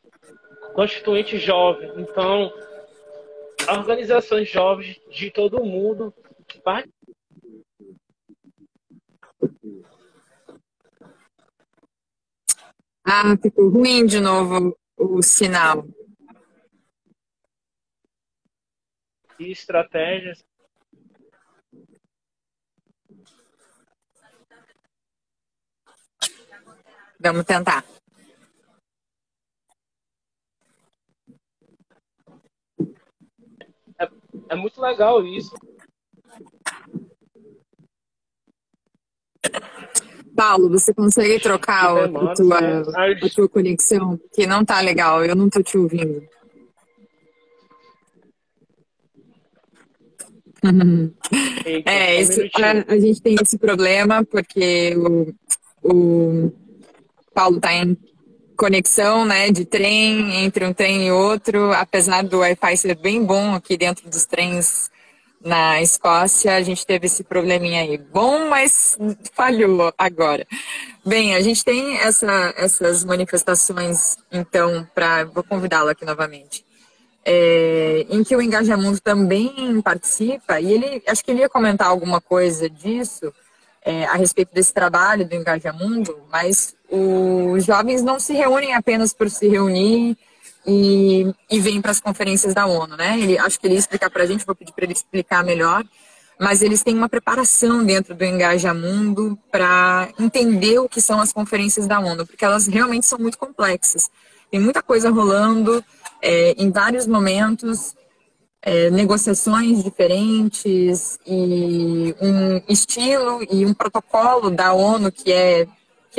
Constituinte 0.73 1.37
Jovem. 1.37 1.91
Então, 1.97 2.51
organizações 3.69 4.49
jovens 4.49 4.99
de 5.09 5.29
todo 5.29 5.61
o 5.61 5.65
mundo 5.65 6.13
Ah, 13.03 13.35
ficou 13.41 13.69
ruim 13.69 14.05
de 14.05 14.19
novo 14.19 14.77
o 14.97 15.21
sinal. 15.23 15.83
E 19.39 19.51
estratégias 19.51 20.43
Vamos 27.19 27.43
tentar. 27.43 27.83
É, 33.99 34.09
é 34.49 34.55
muito 34.55 34.81
legal 34.81 35.25
isso. 35.25 35.53
Paulo, 40.35 40.69
você 40.69 40.93
consegue 40.93 41.37
trocar 41.41 42.05
a, 42.05 42.33
tua, 42.33 42.61
né? 42.61 42.83
a 43.21 43.29
tua 43.29 43.49
conexão? 43.49 44.17
Que 44.33 44.47
não 44.47 44.63
tá 44.63 44.79
legal, 44.79 45.25
eu 45.25 45.35
não 45.35 45.49
tô 45.49 45.61
te 45.61 45.77
ouvindo. 45.77 46.25
é, 51.85 52.21
isso, 52.21 52.41
a, 52.55 52.93
a, 52.93 52.99
gente 52.99 53.21
tem 53.21 53.35
esse 53.41 53.57
problema 53.57 54.25
porque 54.25 54.93
o, 54.97 55.33
o 55.83 56.51
Paulo 57.39 57.55
está 57.55 57.73
em 57.73 57.97
conexão 58.57 59.23
né, 59.23 59.49
de 59.49 59.63
trem 59.63 60.43
entre 60.43 60.65
um 60.65 60.73
trem 60.73 61.07
e 61.07 61.11
outro, 61.13 61.71
apesar 61.71 62.21
do 62.21 62.39
Wi-Fi 62.39 62.75
ser 62.75 62.95
bem 62.95 63.23
bom 63.23 63.55
aqui 63.55 63.77
dentro 63.77 64.09
dos 64.09 64.25
trens 64.25 64.91
na 65.41 65.81
Escócia, 65.81 66.53
a 66.53 66.61
gente 66.61 66.85
teve 66.85 67.05
esse 67.05 67.23
probleminha 67.23 67.83
aí. 67.83 67.97
Bom, 67.97 68.49
mas 68.49 68.97
falhou 69.33 69.93
agora. 69.97 70.45
Bem, 71.05 71.33
a 71.33 71.39
gente 71.39 71.63
tem 71.63 71.95
essa, 71.99 72.53
essas 72.57 73.05
manifestações, 73.05 74.17
então, 74.29 74.85
para. 74.93 75.23
Vou 75.23 75.41
convidá-lo 75.41 75.87
aqui 75.87 76.03
novamente. 76.03 76.65
É, 77.23 78.05
em 78.09 78.21
que 78.21 78.35
o 78.35 78.41
Engajamundo 78.41 78.99
também 78.99 79.81
participa, 79.81 80.59
e 80.59 80.73
ele 80.73 81.01
acho 81.07 81.23
que 81.23 81.31
ele 81.31 81.39
ia 81.39 81.47
comentar 81.47 81.87
alguma 81.87 82.19
coisa 82.19 82.69
disso 82.69 83.33
é, 83.81 84.03
a 84.07 84.15
respeito 84.15 84.53
desse 84.53 84.73
trabalho 84.73 85.25
do 85.25 85.35
Engajamundo, 85.35 86.21
mas 86.29 86.75
os 86.91 87.65
jovens 87.65 88.01
não 88.01 88.19
se 88.19 88.33
reúnem 88.33 88.73
apenas 88.73 89.13
por 89.13 89.29
se 89.29 89.47
reunir 89.47 90.17
e, 90.65 91.33
e 91.49 91.59
vêm 91.59 91.81
para 91.81 91.91
as 91.91 91.99
conferências 91.99 92.53
da 92.53 92.65
ONU, 92.65 92.97
né? 92.97 93.19
Ele, 93.19 93.37
acho 93.37 93.59
que 93.59 93.67
ele 93.67 93.75
ia 93.75 93.79
explicar 93.79 94.09
para 94.09 94.23
a 94.23 94.25
gente, 94.25 94.45
vou 94.45 94.55
pedir 94.55 94.73
para 94.73 94.85
ele 94.85 94.93
explicar 94.93 95.43
melhor, 95.43 95.83
mas 96.39 96.61
eles 96.61 96.83
têm 96.83 96.95
uma 96.95 97.09
preparação 97.09 97.83
dentro 97.83 98.15
do 98.15 98.23
Engajamundo 98.23 99.37
para 99.51 100.09
entender 100.19 100.79
o 100.79 100.87
que 100.89 101.01
são 101.01 101.19
as 101.19 101.33
conferências 101.33 101.85
da 101.85 101.99
ONU, 101.99 102.25
porque 102.25 102.45
elas 102.45 102.67
realmente 102.67 103.05
são 103.05 103.19
muito 103.19 103.37
complexas. 103.37 104.09
Tem 104.49 104.59
muita 104.59 104.81
coisa 104.81 105.09
rolando 105.09 105.83
é, 106.21 106.55
em 106.57 106.71
vários 106.71 107.05
momentos, 107.05 107.93
é, 108.61 108.89
negociações 108.89 109.83
diferentes 109.83 111.19
e 111.25 112.15
um 112.21 112.61
estilo 112.67 113.45
e 113.49 113.65
um 113.65 113.73
protocolo 113.73 114.49
da 114.49 114.73
ONU 114.73 115.11
que 115.11 115.31
é, 115.31 115.67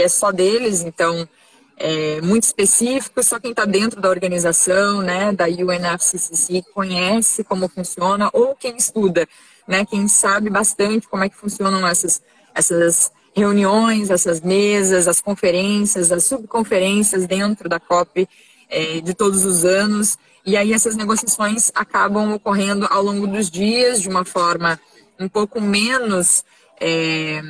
que 0.00 0.04
é 0.04 0.08
só 0.08 0.32
deles, 0.32 0.80
então 0.80 1.28
é 1.76 2.22
muito 2.22 2.44
específico, 2.44 3.22
só 3.22 3.38
quem 3.38 3.50
está 3.50 3.66
dentro 3.66 4.00
da 4.00 4.08
organização, 4.08 5.02
né, 5.02 5.30
da 5.30 5.44
UNFCCC, 5.44 6.62
conhece 6.72 7.44
como 7.44 7.68
funciona, 7.68 8.30
ou 8.32 8.56
quem 8.56 8.78
estuda, 8.78 9.28
né, 9.68 9.84
quem 9.84 10.08
sabe 10.08 10.48
bastante 10.48 11.06
como 11.06 11.22
é 11.22 11.28
que 11.28 11.36
funcionam 11.36 11.86
essas, 11.86 12.22
essas 12.54 13.12
reuniões, 13.36 14.08
essas 14.08 14.40
mesas, 14.40 15.06
as 15.06 15.20
conferências, 15.20 16.10
as 16.10 16.24
subconferências 16.24 17.26
dentro 17.26 17.68
da 17.68 17.78
COP 17.78 18.26
é, 18.70 19.02
de 19.02 19.12
todos 19.12 19.44
os 19.44 19.66
anos. 19.66 20.16
E 20.46 20.56
aí 20.56 20.72
essas 20.72 20.96
negociações 20.96 21.70
acabam 21.74 22.32
ocorrendo 22.32 22.86
ao 22.90 23.02
longo 23.02 23.26
dos 23.26 23.50
dias 23.50 24.00
de 24.00 24.08
uma 24.08 24.24
forma 24.24 24.80
um 25.18 25.28
pouco 25.28 25.60
menos 25.60 26.42
é, 26.80 27.42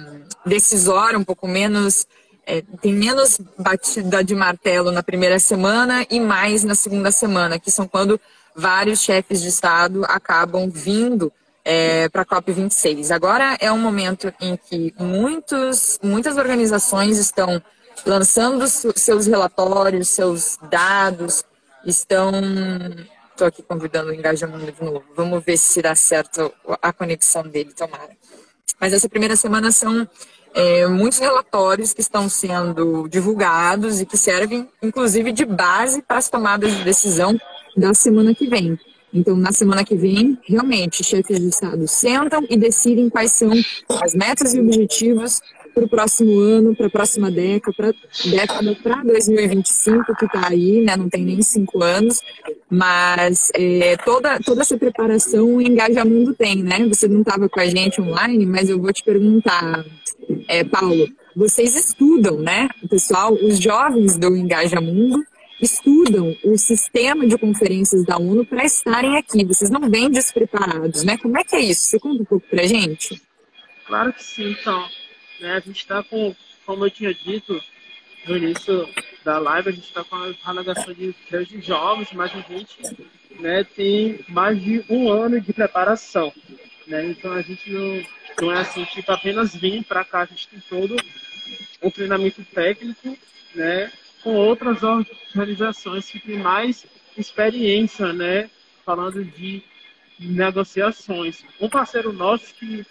decisória, 0.45 1.17
um 1.19 1.25
pouco 1.25 1.47
menos. 1.47 2.07
É, 2.47 2.63
tem 2.81 2.93
menos 2.93 3.41
batida 3.59 4.25
de 4.25 4.35
martelo 4.35 4.91
na 4.91 5.03
primeira 5.03 5.39
semana 5.39 6.07
e 6.11 6.19
mais 6.19 6.65
na 6.65 6.75
segunda 6.75 7.11
semana, 7.11 7.59
que 7.59 7.71
são 7.71 7.87
quando 7.87 8.21
vários 8.55 9.01
chefes 9.01 9.41
de 9.41 9.49
Estado 9.49 10.05
acabam 10.05 10.69
vindo 10.69 11.33
é, 11.65 12.09
para 12.09 12.23
a 12.23 12.27
COP26. 12.27 13.15
Agora 13.15 13.57
é 13.61 13.71
um 13.71 13.79
momento 13.79 14.33
em 14.41 14.57
que 14.57 14.95
muitos, 14.99 15.99
muitas 16.03 16.37
organizações 16.37 17.19
estão 17.19 17.63
lançando 18.05 18.67
seus 18.67 19.27
relatórios, 19.27 20.09
seus 20.09 20.59
dados, 20.71 21.45
estão. 21.85 22.33
Estou 23.31 23.47
aqui 23.47 23.63
convidando 23.63 24.11
o 24.11 24.15
engajamento 24.15 24.71
de 24.71 24.85
novo. 24.85 25.05
Vamos 25.17 25.45
ver 25.45 25.57
se 25.57 25.81
dá 25.81 25.95
certo 25.95 26.53
a 26.83 26.93
conexão 26.93 27.43
dele, 27.43 27.73
tomara. 27.73 28.11
Mas 28.79 28.93
essa 28.93 29.09
primeira 29.09 29.37
semana 29.37 29.71
são 29.71 30.09
é, 30.55 30.87
muitos 30.87 31.19
relatórios 31.19 31.93
que 31.93 32.01
estão 32.01 32.29
sendo 32.29 33.09
divulgados 33.09 34.01
e 34.01 34.07
que 34.07 34.17
servem, 34.17 34.69
inclusive, 34.83 35.33
de 35.33 35.45
base 35.45 36.03
para 36.03 36.19
as 36.19 36.29
tomadas 36.29 36.75
de 36.77 36.85
decisão 36.85 37.39
da 37.77 37.95
semana 37.95 38.35
que 38.35 38.47
vem. 38.47 38.79
Então, 39.13 39.37
na 39.37 39.51
semana 39.51 39.85
que 39.85 39.97
vem, 39.97 40.39
realmente, 40.45 41.03
chefes 41.03 41.41
de 41.41 41.49
Estado 41.49 41.87
sentam 41.89 42.47
e 42.49 42.57
decidem 42.57 43.09
quais 43.09 43.33
são 43.33 43.51
as 44.03 44.15
metas 44.15 44.55
e 44.55 44.61
objetivos 44.61 45.41
para 45.75 45.85
o 45.85 45.89
próximo 45.89 46.39
ano, 46.39 46.75
para 46.75 46.87
a 46.87 46.91
próxima 46.91 47.31
década, 47.31 47.75
para 47.77 47.95
década, 48.31 48.77
para 48.83 49.03
2025, 49.03 50.15
que 50.17 50.27
está 50.27 50.49
aí, 50.49 50.83
né? 50.83 50.97
Não 50.97 51.09
tem 51.09 51.25
nem 51.25 51.41
cinco 51.43 51.83
anos, 51.83 52.21
mas 52.69 53.51
é, 53.55 53.97
toda, 53.99 54.39
toda 54.41 54.63
essa 54.63 54.77
preparação 54.77 55.57
o 55.57 55.63
Engajamundo 55.63 56.35
tem, 56.35 56.63
né? 56.63 56.87
Você 56.89 57.09
não 57.09 57.21
estava 57.21 57.49
com 57.49 57.61
a 57.61 57.67
gente 57.67 58.01
online, 58.01 58.47
mas 58.47 58.69
eu 58.69 58.81
vou 58.81 58.93
te 58.93 59.03
perguntar, 59.03 59.85
é, 60.49 60.65
Paulo, 60.65 61.09
vocês 61.35 61.75
estudam, 61.77 62.39
né? 62.39 62.69
O 62.83 62.89
pessoal, 62.89 63.33
os 63.33 63.59
jovens 63.59 64.17
do 64.17 64.37
Engajamundo 64.37 65.25
estudam 65.61 66.35
o 66.45 66.57
sistema 66.57 67.27
de 67.27 67.37
conferências 67.37 68.05
da 68.05 68.17
ONU 68.17 68.45
para 68.45 68.65
estarem 68.65 69.17
aqui. 69.17 69.45
Vocês 69.45 69.71
não 69.71 69.89
vêm 69.91 70.11
despreparados, 70.11 71.05
né? 71.05 71.19
Como 71.19 71.39
é 71.39 71.45
que 71.45 71.55
é 71.55 71.61
isso? 71.61 71.83
Você 71.83 72.01
conta 72.01 72.23
um 72.23 72.25
pouco 72.25 72.47
para 72.49 72.67
gente? 72.67 73.21
Claro 73.87 74.13
que 74.13 74.23
sim, 74.23 74.53
então. 74.53 74.85
Né, 75.41 75.55
a 75.55 75.61
gente 75.61 75.79
está 75.79 76.03
com, 76.03 76.35
como 76.67 76.85
eu 76.85 76.91
tinha 76.91 77.13
dito 77.15 77.61
no 78.27 78.37
início 78.37 78.89
da 79.25 79.39
live, 79.39 79.71
a 79.71 79.73
gente 79.73 79.87
está 79.87 80.05
com 80.05 80.17
a 80.17 80.35
alegação 80.45 80.93
de 80.93 81.15
três 81.29 81.49
jovens, 81.65 82.09
mas 82.13 82.33
a 82.35 82.41
gente 82.41 82.79
né, 83.39 83.65
tem 83.65 84.21
mais 84.29 84.61
de 84.63 84.85
um 84.89 85.11
ano 85.11 85.41
de 85.41 85.53
preparação. 85.53 86.33
Né? 86.87 87.07
Então 87.07 87.33
a 87.33 87.43
gente 87.43 87.71
não, 87.71 88.03
não 88.41 88.53
é 88.53 88.61
assim, 88.61 88.85
tipo, 88.85 89.11
apenas 89.11 89.55
vir 89.55 89.85
para 89.85 90.05
cá, 90.05 90.21
a 90.21 90.27
gente 90.27 90.49
tem 90.49 90.61
todo 90.69 90.97
um 91.83 91.91
treinamento 91.91 92.45
técnico, 92.45 93.17
né? 93.55 93.91
Com 94.23 94.35
outras 94.35 94.83
organizações 94.83 96.11
que 96.11 96.19
têm 96.19 96.39
mais 96.39 96.87
experiência, 97.17 98.13
né? 98.13 98.51
Falando 98.85 99.25
de 99.25 99.63
negociações. 100.19 101.43
Um 101.61 101.69
parceiro 101.69 102.13
nosso 102.13 102.55
que 102.55 102.85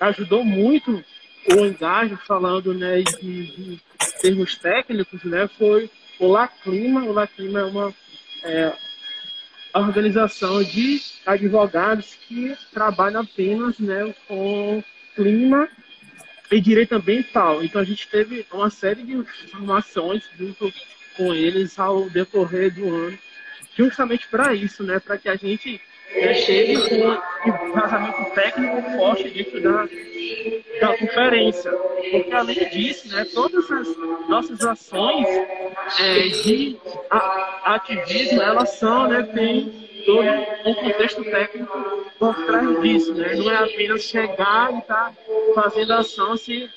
ajudou 0.00 0.44
muito 0.44 1.02
o 1.48 1.66
engajo, 1.66 2.16
falando 2.26 2.74
né, 2.74 3.02
de, 3.02 3.46
de, 3.56 3.80
termos 4.20 4.56
técnicos, 4.56 5.22
né, 5.24 5.48
foi 5.58 5.90
o 6.18 6.26
Laclima. 6.26 7.04
O 7.04 7.12
Laclima 7.12 7.60
é 7.60 7.64
uma 7.64 7.94
é, 8.44 8.72
organização 9.74 10.62
de 10.62 11.00
advogados 11.24 12.16
que 12.28 12.56
trabalha 12.72 13.20
apenas 13.20 13.78
né, 13.78 14.14
com 14.28 14.82
clima 15.14 15.68
e 16.50 16.60
direito 16.60 16.94
ambiental. 16.94 17.62
Então 17.62 17.80
a 17.80 17.84
gente 17.84 18.08
teve 18.08 18.46
uma 18.52 18.70
série 18.70 19.02
de 19.02 19.22
formações 19.50 20.24
junto 20.38 20.72
com 21.16 21.34
eles 21.34 21.78
ao 21.78 22.08
decorrer 22.10 22.74
do 22.74 22.88
ano, 22.88 23.18
justamente 23.76 24.26
para 24.28 24.54
isso, 24.54 24.82
né, 24.82 24.98
para 24.98 25.18
que 25.18 25.28
a 25.28 25.36
gente 25.36 25.80
é, 26.12 26.34
chegue 26.34 26.76
com 26.88 27.68
um 27.68 27.72
vazamento 27.72 28.34
técnico 28.34 28.82
forte 28.96 29.30
dentro 29.30 29.60
da, 29.62 29.88
da 30.80 30.96
conferência. 30.96 31.70
Porque, 31.70 32.32
além 32.32 32.68
disso, 32.70 33.08
né, 33.08 33.26
todas 33.32 33.70
as 33.70 33.88
nossas 34.28 34.60
ações 34.64 35.26
é, 36.00 36.28
de 36.28 36.76
ativismo, 37.64 38.42
elas 38.42 38.70
são, 38.70 39.08
né, 39.08 39.22
tem 39.22 39.90
todo 40.04 40.26
um 40.66 40.74
contexto 40.74 41.22
técnico 41.24 41.78
por 42.18 42.34
trás 42.46 42.80
disso. 42.80 43.14
Né? 43.14 43.34
Não 43.36 43.50
é 43.50 43.56
apenas 43.56 44.02
chegar 44.02 44.72
e 44.72 44.78
estar 44.78 45.10
tá 45.10 45.14
fazendo 45.54 45.92
ação 45.92 46.36
se 46.36 46.68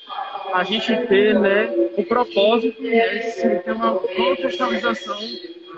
a 0.52 0.62
gente 0.64 0.94
ter 1.06 1.38
né, 1.38 1.72
o 1.96 2.04
propósito 2.04 2.82
né, 2.82 3.22
se 3.22 3.48
ter 3.60 3.72
uma 3.72 3.96
contextualização 3.96 5.18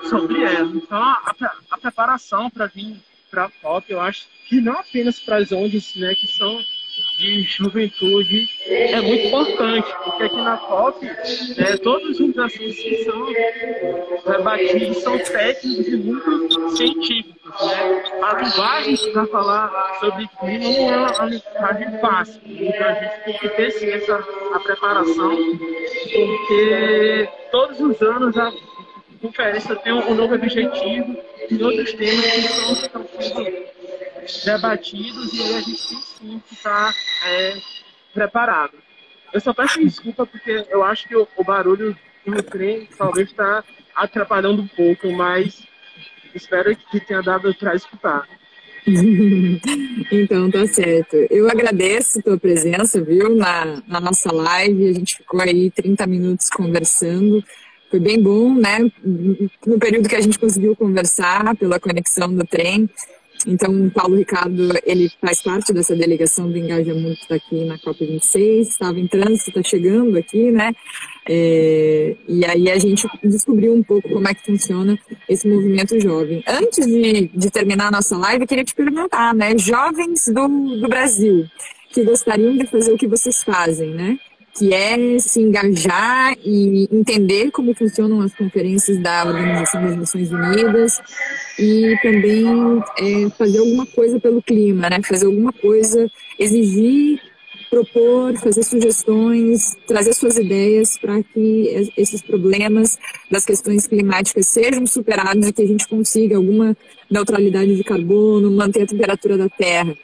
sobre 0.08 0.42
ela. 0.42 0.70
Então, 0.74 0.98
a, 0.98 1.34
a 1.70 1.78
preparação 1.78 2.50
para 2.50 2.66
vir 2.66 2.96
para 3.30 3.46
a 3.46 3.50
COP, 3.50 3.92
eu 3.92 4.00
acho 4.00 4.26
que 4.48 4.60
não 4.60 4.74
apenas 4.74 5.18
para 5.20 5.36
as 5.36 5.52
ONGs 5.52 5.96
né, 5.96 6.14
que 6.14 6.26
são 6.26 6.60
de 7.18 7.42
juventude 7.42 8.48
é 8.66 9.00
muito 9.00 9.26
importante, 9.26 9.88
porque 10.04 10.22
aqui 10.24 10.36
na 10.36 10.56
COP, 10.56 11.06
né, 11.06 11.76
todos 11.82 12.20
os 12.20 12.38
assuntos 12.38 12.76
que 12.76 13.04
são 13.04 13.26
debatidos 14.32 15.02
são 15.02 15.18
técnicos 15.18 15.88
e 15.88 15.96
muito 15.96 16.76
científicos. 16.76 17.66
Né? 17.66 18.04
A 18.22 18.42
linguagem 18.42 19.12
para 19.12 19.26
falar 19.26 19.98
sobre 20.00 20.28
clima 20.40 20.64
não 20.64 20.92
é 20.92 20.96
uma 20.96 21.24
linguagem 21.24 22.00
fácil, 22.00 22.40
então 22.44 22.86
a 22.86 22.92
gente 22.94 23.24
tem 23.24 23.38
que 23.38 23.48
ter 23.48 23.70
sim 23.72 23.90
essa 23.90 24.16
a 24.54 24.60
preparação, 24.60 25.36
porque 26.12 27.28
todos 27.50 27.80
os 27.80 28.02
anos 28.02 28.36
a 28.36 28.52
conferência 29.22 29.76
tem 29.76 29.92
um 29.92 30.14
novo 30.14 30.34
objetivo 30.34 31.16
e 31.50 31.62
outros 31.62 31.92
temas 31.94 32.30
que 32.30 32.38
estão 32.38 33.06
sendo 33.06 33.75
debatidos 34.44 35.32
e 35.32 35.42
a 35.54 35.60
gente 35.60 35.88
tem 35.88 35.98
sim 35.98 36.42
que 36.46 36.54
estar 36.54 36.92
tá, 36.92 37.28
é, 37.28 37.56
preparado. 38.12 38.74
Eu 39.32 39.40
só 39.40 39.52
peço 39.52 39.80
desculpa 39.80 40.26
porque 40.26 40.66
eu 40.70 40.82
acho 40.82 41.06
que 41.08 41.16
o, 41.16 41.26
o 41.36 41.44
barulho 41.44 41.96
do 42.26 42.42
trem 42.42 42.88
talvez 42.96 43.30
está 43.30 43.62
atrapalhando 43.94 44.62
um 44.62 44.68
pouco, 44.68 45.10
mas 45.12 45.62
espero 46.34 46.74
que 46.76 47.00
tenha 47.00 47.22
dado 47.22 47.54
para 47.54 47.74
escutar. 47.74 48.26
então, 50.12 50.50
tá 50.50 50.66
certo. 50.68 51.16
Eu 51.28 51.50
agradeço 51.50 52.20
a 52.20 52.22
tua 52.22 52.38
presença, 52.38 53.02
viu, 53.02 53.34
na, 53.34 53.82
na 53.86 54.00
nossa 54.00 54.32
live. 54.32 54.88
A 54.88 54.92
gente 54.92 55.16
ficou 55.16 55.40
aí 55.40 55.70
30 55.70 56.06
minutos 56.06 56.48
conversando. 56.48 57.42
Foi 57.90 57.98
bem 57.98 58.20
bom, 58.20 58.54
né? 58.54 58.78
No 59.66 59.78
período 59.78 60.08
que 60.08 60.14
a 60.14 60.20
gente 60.20 60.38
conseguiu 60.38 60.76
conversar 60.76 61.56
pela 61.56 61.80
conexão 61.80 62.32
do 62.32 62.46
trem. 62.46 62.88
Então, 63.46 63.88
Paulo 63.90 64.16
Ricardo, 64.16 64.72
ele 64.84 65.10
faz 65.20 65.40
parte 65.40 65.72
dessa 65.72 65.94
delegação 65.94 66.50
do 66.50 66.58
Engajamento 66.58 67.16
que 67.16 67.22
está 67.22 67.34
aqui 67.36 67.64
na 67.64 67.78
COP26, 67.78 68.60
estava 68.62 68.98
em 68.98 69.06
trânsito, 69.06 69.50
está 69.50 69.62
chegando 69.62 70.18
aqui, 70.18 70.50
né? 70.50 70.72
É, 71.28 72.16
e 72.28 72.44
aí 72.44 72.70
a 72.70 72.78
gente 72.78 73.08
descobriu 73.22 73.74
um 73.74 73.82
pouco 73.82 74.08
como 74.08 74.26
é 74.28 74.34
que 74.34 74.44
funciona 74.44 74.98
esse 75.28 75.48
movimento 75.48 75.98
jovem. 76.00 76.42
Antes 76.46 76.86
de, 76.86 77.28
de 77.28 77.50
terminar 77.50 77.88
a 77.88 77.92
nossa 77.92 78.16
live, 78.16 78.42
eu 78.42 78.48
queria 78.48 78.64
te 78.64 78.74
perguntar, 78.74 79.34
né? 79.34 79.56
Jovens 79.56 80.26
do, 80.28 80.48
do 80.80 80.88
Brasil 80.88 81.46
que 81.92 82.04
gostariam 82.04 82.56
de 82.56 82.66
fazer 82.66 82.92
o 82.92 82.98
que 82.98 83.06
vocês 83.06 83.42
fazem, 83.42 83.90
né? 83.94 84.18
Que 84.56 84.72
é 84.72 85.18
se 85.18 85.40
engajar 85.40 86.36
e 86.44 86.88
entender 86.90 87.50
como 87.50 87.74
funcionam 87.74 88.20
as 88.22 88.34
conferências 88.34 88.98
da 89.02 89.24
Organização 89.26 89.82
das 89.82 89.96
Nações 89.96 90.32
Unidas 90.32 91.00
e 91.58 91.96
também 92.02 92.82
é, 92.98 93.30
fazer 93.30 93.58
alguma 93.58 93.86
coisa 93.86 94.18
pelo 94.18 94.42
clima, 94.42 94.88
né? 94.88 95.00
Fazer 95.02 95.26
alguma 95.26 95.52
coisa, 95.52 96.10
exigir, 96.38 97.20
propor, 97.68 98.34
fazer 98.36 98.62
sugestões, 98.62 99.76
trazer 99.86 100.14
suas 100.14 100.38
ideias 100.38 100.96
para 100.96 101.22
que 101.22 101.90
esses 101.96 102.22
problemas 102.22 102.98
das 103.30 103.44
questões 103.44 103.86
climáticas 103.86 104.46
sejam 104.46 104.86
superados 104.86 105.48
e 105.48 105.52
que 105.52 105.62
a 105.62 105.66
gente 105.66 105.86
consiga 105.86 106.36
alguma 106.36 106.76
neutralidade 107.10 107.76
de 107.76 107.84
carbono, 107.84 108.50
manter 108.50 108.82
a 108.82 108.86
temperatura 108.86 109.36
da 109.36 109.48
Terra. 109.48 109.94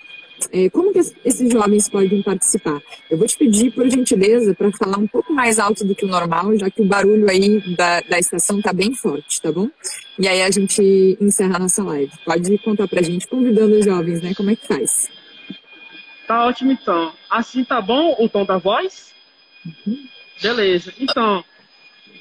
É, 0.51 0.71
como 0.71 0.93
que 0.93 0.99
esses 0.99 1.53
jovens 1.53 1.89
podem 1.89 2.23
participar? 2.23 2.81
Eu 3.11 3.19
vou 3.19 3.27
te 3.27 3.37
pedir, 3.37 3.71
por 3.73 3.89
gentileza, 3.89 4.55
para 4.55 4.71
falar 4.73 4.99
um 4.99 5.07
pouco 5.07 5.33
mais 5.33 5.59
alto 5.59 5.85
do 5.85 5.95
que 5.95 6.05
o 6.05 6.09
normal, 6.09 6.57
já 6.59 6.71
que 6.71 6.81
o 6.83 6.85
barulho 6.85 7.29
aí 7.29 7.61
da, 7.77 8.01
da 8.01 8.19
estação 8.19 8.59
está 8.59 8.73
bem 8.73 8.95
forte, 8.95 9.41
tá 9.41 9.53
bom? 9.53 9.69
E 10.19 10.27
aí 10.27 10.43
a 10.43 10.51
gente 10.51 11.17
encerra 11.21 11.57
a 11.57 11.61
nossa 11.61 11.83
live. 11.83 12.13
Pode 12.25 12.59
contar 12.59 12.89
para 12.89 13.01
a 13.01 13.03
gente, 13.03 13.27
convidando 13.27 13.79
os 13.79 13.85
jovens, 13.85 14.23
né? 14.23 14.35
Como 14.35 14.51
é 14.51 14.57
que 14.57 14.67
faz? 14.67 15.11
Tá 16.27 16.47
ótimo, 16.47 16.73
então. 16.73 17.13
Assim 17.29 17.65
tá 17.65 17.81
bom 17.81 18.17
o 18.19 18.29
tom 18.29 18.45
da 18.45 18.59
voz? 18.59 19.13
Beleza. 20.41 20.93
Então, 20.99 21.45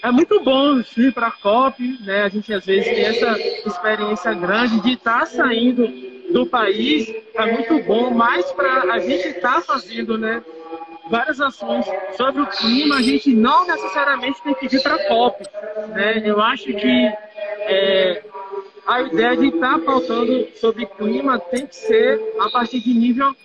é 0.03 0.12
muito 0.12 0.39
bom 0.43 0.81
ir 0.97 1.13
para 1.13 1.27
a 1.27 1.31
COP, 1.31 1.99
né? 2.01 2.23
A 2.23 2.29
gente 2.29 2.53
às 2.53 2.65
vezes 2.65 2.86
tem 2.86 3.05
essa 3.05 3.39
experiência 3.67 4.34
grande 4.34 4.81
de 4.81 4.93
estar 4.93 5.19
tá 5.19 5.25
saindo 5.25 5.88
do 6.32 6.46
país, 6.46 7.13
é 7.36 7.52
muito 7.52 7.80
bom, 7.84 8.12
mas 8.12 8.52
para 8.52 8.94
a 8.94 9.00
gente 9.00 9.28
estar 9.28 9.56
tá 9.56 9.62
fazendo, 9.62 10.17
né? 10.17 10.44
Várias 11.10 11.41
ações 11.41 11.86
sobre 12.15 12.41
o 12.41 12.48
clima, 12.48 12.96
a 12.96 13.02
gente 13.02 13.34
não 13.34 13.67
necessariamente 13.67 14.41
tem 14.41 14.54
que 14.54 14.67
vir 14.67 14.82
para 14.82 14.96
a 14.96 15.08
COP. 15.08 15.44
Né? 15.89 16.22
Eu 16.24 16.39
acho 16.39 16.65
que 16.65 17.13
é, 17.67 18.24
a 18.88 19.02
ideia 19.02 19.36
de 19.36 19.48
estar 19.48 19.80
tá 19.80 19.86
faltando 19.86 20.48
sobre 20.56 20.86
clima 20.86 21.38
tem 21.39 21.67
que 21.67 21.76
ser 21.76 22.20
a 22.39 22.50
partir 22.50 22.80
de 22.80 22.94
nível 22.94 23.36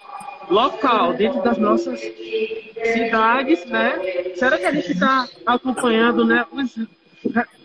local, 0.48 1.14
dentro 1.14 1.42
das 1.42 1.58
nossas 1.58 2.00
cidades, 2.00 3.64
né? 3.66 3.98
Será 4.36 4.58
que 4.58 4.64
a 4.64 4.72
gente 4.72 4.92
está 4.92 5.28
acompanhando, 5.44 6.24
né, 6.24 6.44
os 6.52 6.76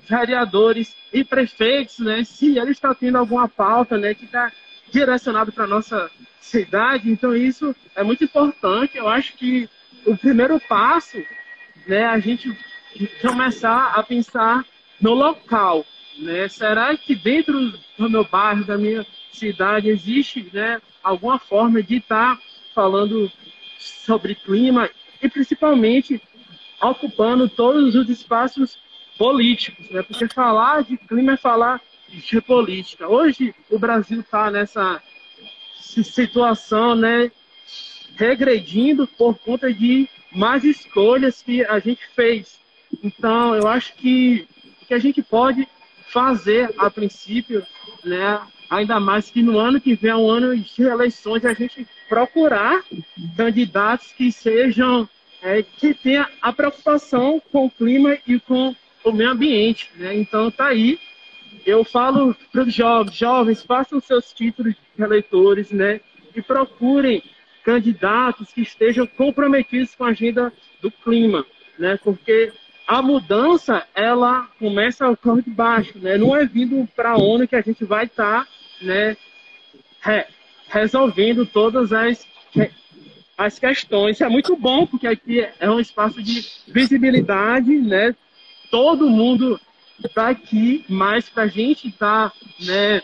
vereadores 0.10 0.96
e 1.14 1.24
prefeitos, 1.24 2.00
né, 2.00 2.24
se 2.24 2.58
eles 2.58 2.72
estão 2.72 2.94
tendo 2.94 3.18
alguma 3.18 3.48
pauta, 3.48 3.98
né, 3.98 4.14
que 4.14 4.26
está 4.26 4.52
direcionado 4.92 5.52
para 5.52 5.66
nossa 5.66 6.12
cidade? 6.40 7.10
Então 7.10 7.36
isso 7.36 7.76
é 7.96 8.04
muito 8.04 8.24
importante. 8.24 8.98
Eu 8.98 9.08
acho 9.08 9.34
que 9.34 9.70
o 10.06 10.18
primeiro 10.18 10.60
passo, 10.60 11.18
né, 11.88 12.06
a 12.06 12.20
gente 12.20 12.56
começar 13.22 13.94
a 13.96 14.04
pensar 14.04 14.66
no 15.00 15.14
local, 15.14 15.86
né? 16.20 16.48
Será 16.50 16.96
que 16.96 17.16
dentro 17.16 17.74
do 17.98 18.10
meu 18.10 18.26
bairro, 18.26 18.66
da 18.66 18.78
minha 18.78 19.06
cidade, 19.32 19.90
existe, 19.90 20.50
né, 20.54 20.82
alguma 21.02 21.40
forma 21.40 21.82
de 21.82 21.98
estar 21.98 22.36
tá 22.36 22.42
falando 22.76 23.32
sobre 23.80 24.36
clima 24.36 24.90
e 25.22 25.30
principalmente 25.30 26.22
ocupando 26.82 27.48
todos 27.48 27.96
os 27.96 28.10
espaços 28.10 28.78
políticos, 29.18 29.90
né? 29.90 30.02
Porque 30.02 30.28
falar 30.28 30.84
de 30.84 30.98
clima 30.98 31.34
é 31.34 31.38
falar 31.38 31.82
de 32.18 32.42
política. 32.42 33.08
Hoje 33.08 33.54
o 33.70 33.80
Brasil 33.80 34.20
está 34.20 34.52
nessa 34.52 35.02
situação, 35.80 36.96
né, 36.96 37.32
regredindo 38.16 39.08
por 39.08 39.38
conta 39.38 39.74
de 39.74 40.08
más 40.32 40.64
escolhas 40.64 41.42
que 41.42 41.66
a 41.66 41.80
gente 41.80 42.06
fez. 42.16 42.60
Então, 43.04 43.56
eu 43.56 43.68
acho 43.68 43.94
que 43.96 44.48
que 44.92 44.96
a 44.96 45.00
gente 45.00 45.22
pode 45.22 45.66
fazer 46.12 46.70
a 46.78 46.90
princípio, 46.90 47.66
né, 48.04 48.42
ainda 48.70 49.00
mais 49.00 49.30
que 49.30 49.42
no 49.42 49.58
ano 49.58 49.80
que 49.80 49.96
vem 49.96 50.12
é 50.12 50.16
um 50.18 50.30
ano 50.30 50.58
de 50.58 50.84
eleições, 50.84 51.46
a 51.46 51.54
gente 51.54 51.88
procurar 52.10 52.84
candidatos 53.38 54.12
que 54.12 54.34
sejam, 54.34 55.08
é, 55.42 55.64
que 55.64 55.94
tenham 55.94 56.28
a 56.42 56.52
preocupação 56.52 57.42
com 57.54 57.68
o 57.68 57.72
clima 57.72 58.18
e 58.28 58.38
com 58.38 58.76
o 59.06 59.12
meio 59.14 59.30
ambiente. 59.30 59.90
Né? 59.96 60.14
Então 60.14 60.52
tá 60.52 60.68
aí. 60.68 61.00
Eu 61.66 61.84
falo 61.84 62.36
para 62.52 62.64
os 62.64 62.74
jovens, 62.74 63.16
jovens, 63.16 63.64
façam 63.64 64.00
seus 64.00 64.34
títulos 64.34 64.74
de 64.74 65.04
eleitores, 65.04 65.72
né? 65.72 66.02
E 66.36 66.42
procurem 66.42 67.24
candidatos 67.64 68.52
que 68.52 68.62
estejam 68.62 69.06
comprometidos 69.06 69.94
com 69.96 70.06
a 70.06 70.10
agenda 70.10 70.52
do 70.82 70.90
clima, 70.90 71.46
né? 71.78 72.00
Porque 72.04 72.52
a 72.88 73.02
mudança 73.02 73.86
ela 73.94 74.50
começa 74.60 75.06
de 75.44 75.50
baixo, 75.50 75.98
né? 76.00 76.18
Não 76.18 76.36
é 76.36 76.46
vindo 76.46 76.88
para 76.96 77.12
a 77.12 77.18
ONU 77.18 77.48
que 77.48 77.56
a 77.56 77.62
gente 77.62 77.86
vai 77.86 78.06
estar, 78.06 78.46
tá, 78.46 78.52
né? 78.82 79.16
resolvendo 80.68 81.46
todas 81.46 81.94
as, 81.94 82.26
as 83.38 83.60
questões. 83.60 84.16
Isso 84.16 84.24
é 84.24 84.30
muito 84.30 84.56
bom, 84.56 84.88
porque 84.88 85.08
aqui 85.08 85.48
é 85.60 85.70
um 85.70 85.80
espaço 85.80 86.24
de 86.24 86.46
visibilidade, 86.68 87.78
né? 87.78 88.16
Todo 88.72 89.10
mundo 89.10 89.60
está 90.08 90.30
aqui, 90.30 90.86
mas 90.88 91.30
para 91.30 91.44
a 91.44 91.48
gente 91.48 91.88
estar 91.88 92.30
tá, 92.30 92.36
né, 92.60 93.02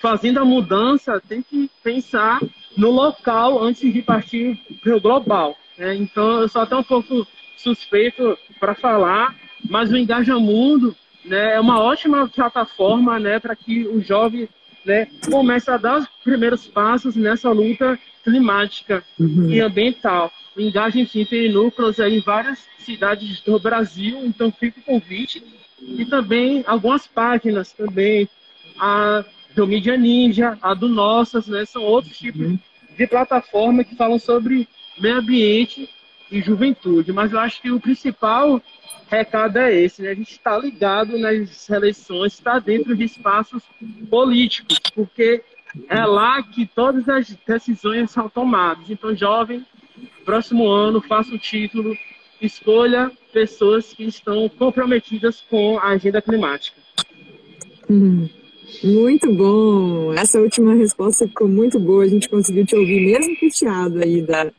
fazendo 0.00 0.38
a 0.38 0.44
mudança, 0.44 1.22
tem 1.26 1.42
que 1.42 1.70
pensar 1.82 2.40
no 2.76 2.90
local 2.90 3.62
antes 3.62 3.92
de 3.92 4.02
partir 4.02 4.58
para 4.82 4.96
o 4.96 5.00
global. 5.00 5.56
Né? 5.78 5.94
Então, 5.94 6.42
eu 6.42 6.48
sou 6.48 6.62
até 6.62 6.76
um 6.76 6.82
pouco 6.82 7.26
suspeito 7.56 8.36
para 8.60 8.74
falar, 8.74 9.34
mas 9.68 9.90
o 9.90 9.96
Engaja 9.96 10.38
Mundo 10.38 10.94
né, 11.24 11.54
é 11.54 11.60
uma 11.60 11.80
ótima 11.80 12.28
plataforma 12.28 13.18
né, 13.18 13.38
para 13.38 13.56
que 13.56 13.86
o 13.86 14.02
jovem 14.02 14.48
né, 14.84 15.08
começa 15.30 15.74
a 15.74 15.78
dar 15.78 15.98
os 15.98 16.06
primeiros 16.22 16.66
passos 16.66 17.16
nessa 17.16 17.50
luta 17.50 17.98
climática 18.22 19.02
uhum. 19.18 19.50
e 19.50 19.60
ambiental. 19.60 20.30
O 20.56 20.60
Engaja, 20.60 21.00
enfim, 21.00 21.24
tem 21.24 21.50
núcleos 21.50 21.98
aí 21.98 22.18
em 22.18 22.20
várias 22.20 22.58
cidades 22.78 23.40
do 23.40 23.58
Brasil, 23.58 24.20
então 24.24 24.52
fica 24.52 24.80
o 24.80 24.82
convite. 24.82 25.42
E 25.80 26.04
também 26.04 26.64
algumas 26.66 27.06
páginas 27.06 27.72
também, 27.72 28.28
a 28.78 29.24
do 29.54 29.66
Mídia 29.66 29.96
Ninja, 29.96 30.58
a 30.60 30.74
do 30.74 30.88
Nossas, 30.88 31.46
né, 31.46 31.64
são 31.64 31.82
outros 31.82 32.16
tipos 32.16 32.40
uhum. 32.40 32.58
de 32.96 33.06
plataforma 33.06 33.84
que 33.84 33.94
falam 33.94 34.18
sobre 34.18 34.68
meio 34.98 35.18
ambiente 35.18 35.88
e 36.30 36.40
juventude. 36.40 37.12
Mas 37.12 37.32
eu 37.32 37.38
acho 37.38 37.62
que 37.62 37.70
o 37.70 37.80
principal 37.80 38.60
recado 39.08 39.58
é 39.58 39.72
esse, 39.72 40.02
né? 40.02 40.10
A 40.10 40.14
gente 40.14 40.32
está 40.32 40.58
ligado 40.58 41.18
nas 41.18 41.68
eleições, 41.70 42.32
está 42.32 42.58
dentro 42.58 42.96
de 42.96 43.04
espaços 43.04 43.62
políticos, 44.10 44.80
porque 44.94 45.42
é 45.88 46.04
lá 46.04 46.42
que 46.42 46.66
todas 46.66 47.08
as 47.08 47.36
decisões 47.46 48.10
são 48.10 48.28
tomadas. 48.28 48.88
Então, 48.90 49.14
jovem, 49.14 49.64
próximo 50.24 50.68
ano, 50.68 51.00
faça 51.00 51.34
o 51.34 51.38
título, 51.38 51.96
escolha 52.46 53.10
pessoas 53.32 53.92
que 53.92 54.04
estão 54.04 54.48
comprometidas 54.48 55.42
com 55.50 55.78
a 55.78 55.88
agenda 55.88 56.22
climática. 56.22 56.80
Hum, 57.90 58.28
muito 58.82 59.32
bom! 59.32 60.12
Essa 60.14 60.40
última 60.40 60.74
resposta 60.74 61.26
ficou 61.26 61.48
muito 61.48 61.78
boa. 61.78 62.04
A 62.04 62.08
gente 62.08 62.28
conseguiu 62.28 62.64
te 62.64 62.74
ouvir 62.74 63.00
mesmo 63.00 63.36
puxado 63.38 64.02
aí 64.02 64.22
da, 64.22 64.50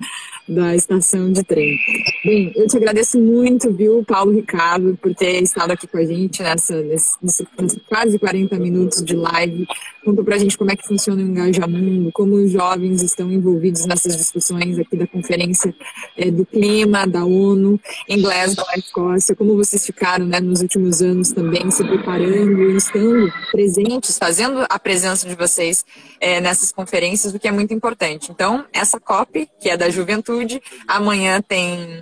da 0.47 0.75
estação 0.75 1.31
de 1.31 1.43
trem. 1.43 1.75
Bem, 2.23 2.51
eu 2.55 2.67
te 2.67 2.77
agradeço 2.77 3.19
muito, 3.19 3.71
viu, 3.71 4.03
Paulo 4.05 4.31
Ricardo, 4.31 4.97
por 5.01 5.13
ter 5.15 5.41
estado 5.41 5.71
aqui 5.71 5.88
com 5.88 5.97
a 5.97 6.05
gente 6.05 6.43
nessa, 6.43 6.81
nesse, 6.84 7.17
nesse 7.21 7.79
quase 7.88 8.19
40 8.19 8.58
minutos 8.60 9.03
de 9.03 9.15
live. 9.15 9.67
Conta 10.03 10.23
pra 10.23 10.38
gente 10.38 10.55
como 10.55 10.71
é 10.71 10.75
que 10.75 10.88
funciona 10.88 11.23
o 11.23 11.25
Engajamundo, 11.25 12.12
como 12.12 12.36
os 12.36 12.51
jovens 12.51 13.01
estão 13.01 13.31
envolvidos 13.31 13.88
nessas 13.88 14.15
discussões 14.15 14.77
aqui 14.77 14.95
da 14.95 15.08
Conferência 15.08 15.73
é, 16.15 16.29
do 16.29 16.45
Clima, 16.45 17.08
da 17.08 17.25
ONU, 17.25 17.79
em 18.08 18.21
Glasgow, 18.21 18.65
na 18.67 18.75
Escócia, 18.75 19.36
como 19.36 19.55
vocês 19.55 19.84
ficaram 19.84 20.25
né, 20.25 20.39
nos 20.39 20.62
últimos 20.62 21.01
anos 21.01 21.31
também 21.31 21.71
se 21.71 21.84
preparando 21.84 22.71
e 22.71 22.75
estando 22.75 23.34
presentes, 23.51 24.17
fazendo 24.17 24.63
a 24.69 24.77
presença 24.77 25.27
de 25.27 25.36
vocês 25.36 25.84
é, 26.19 26.39
nessas 26.39 26.71
conferências, 26.71 27.34
o 27.34 27.39
que 27.39 27.47
é 27.47 27.51
muito 27.51 27.73
importante. 27.73 28.31
Então, 28.31 28.63
essa 28.71 28.99
COP, 28.99 29.49
que 29.60 29.69
é 29.69 29.77
da 29.77 29.89
juventude, 29.89 30.35
juventude. 30.36 30.62
Amanhã 30.88 31.41
tem 31.41 32.02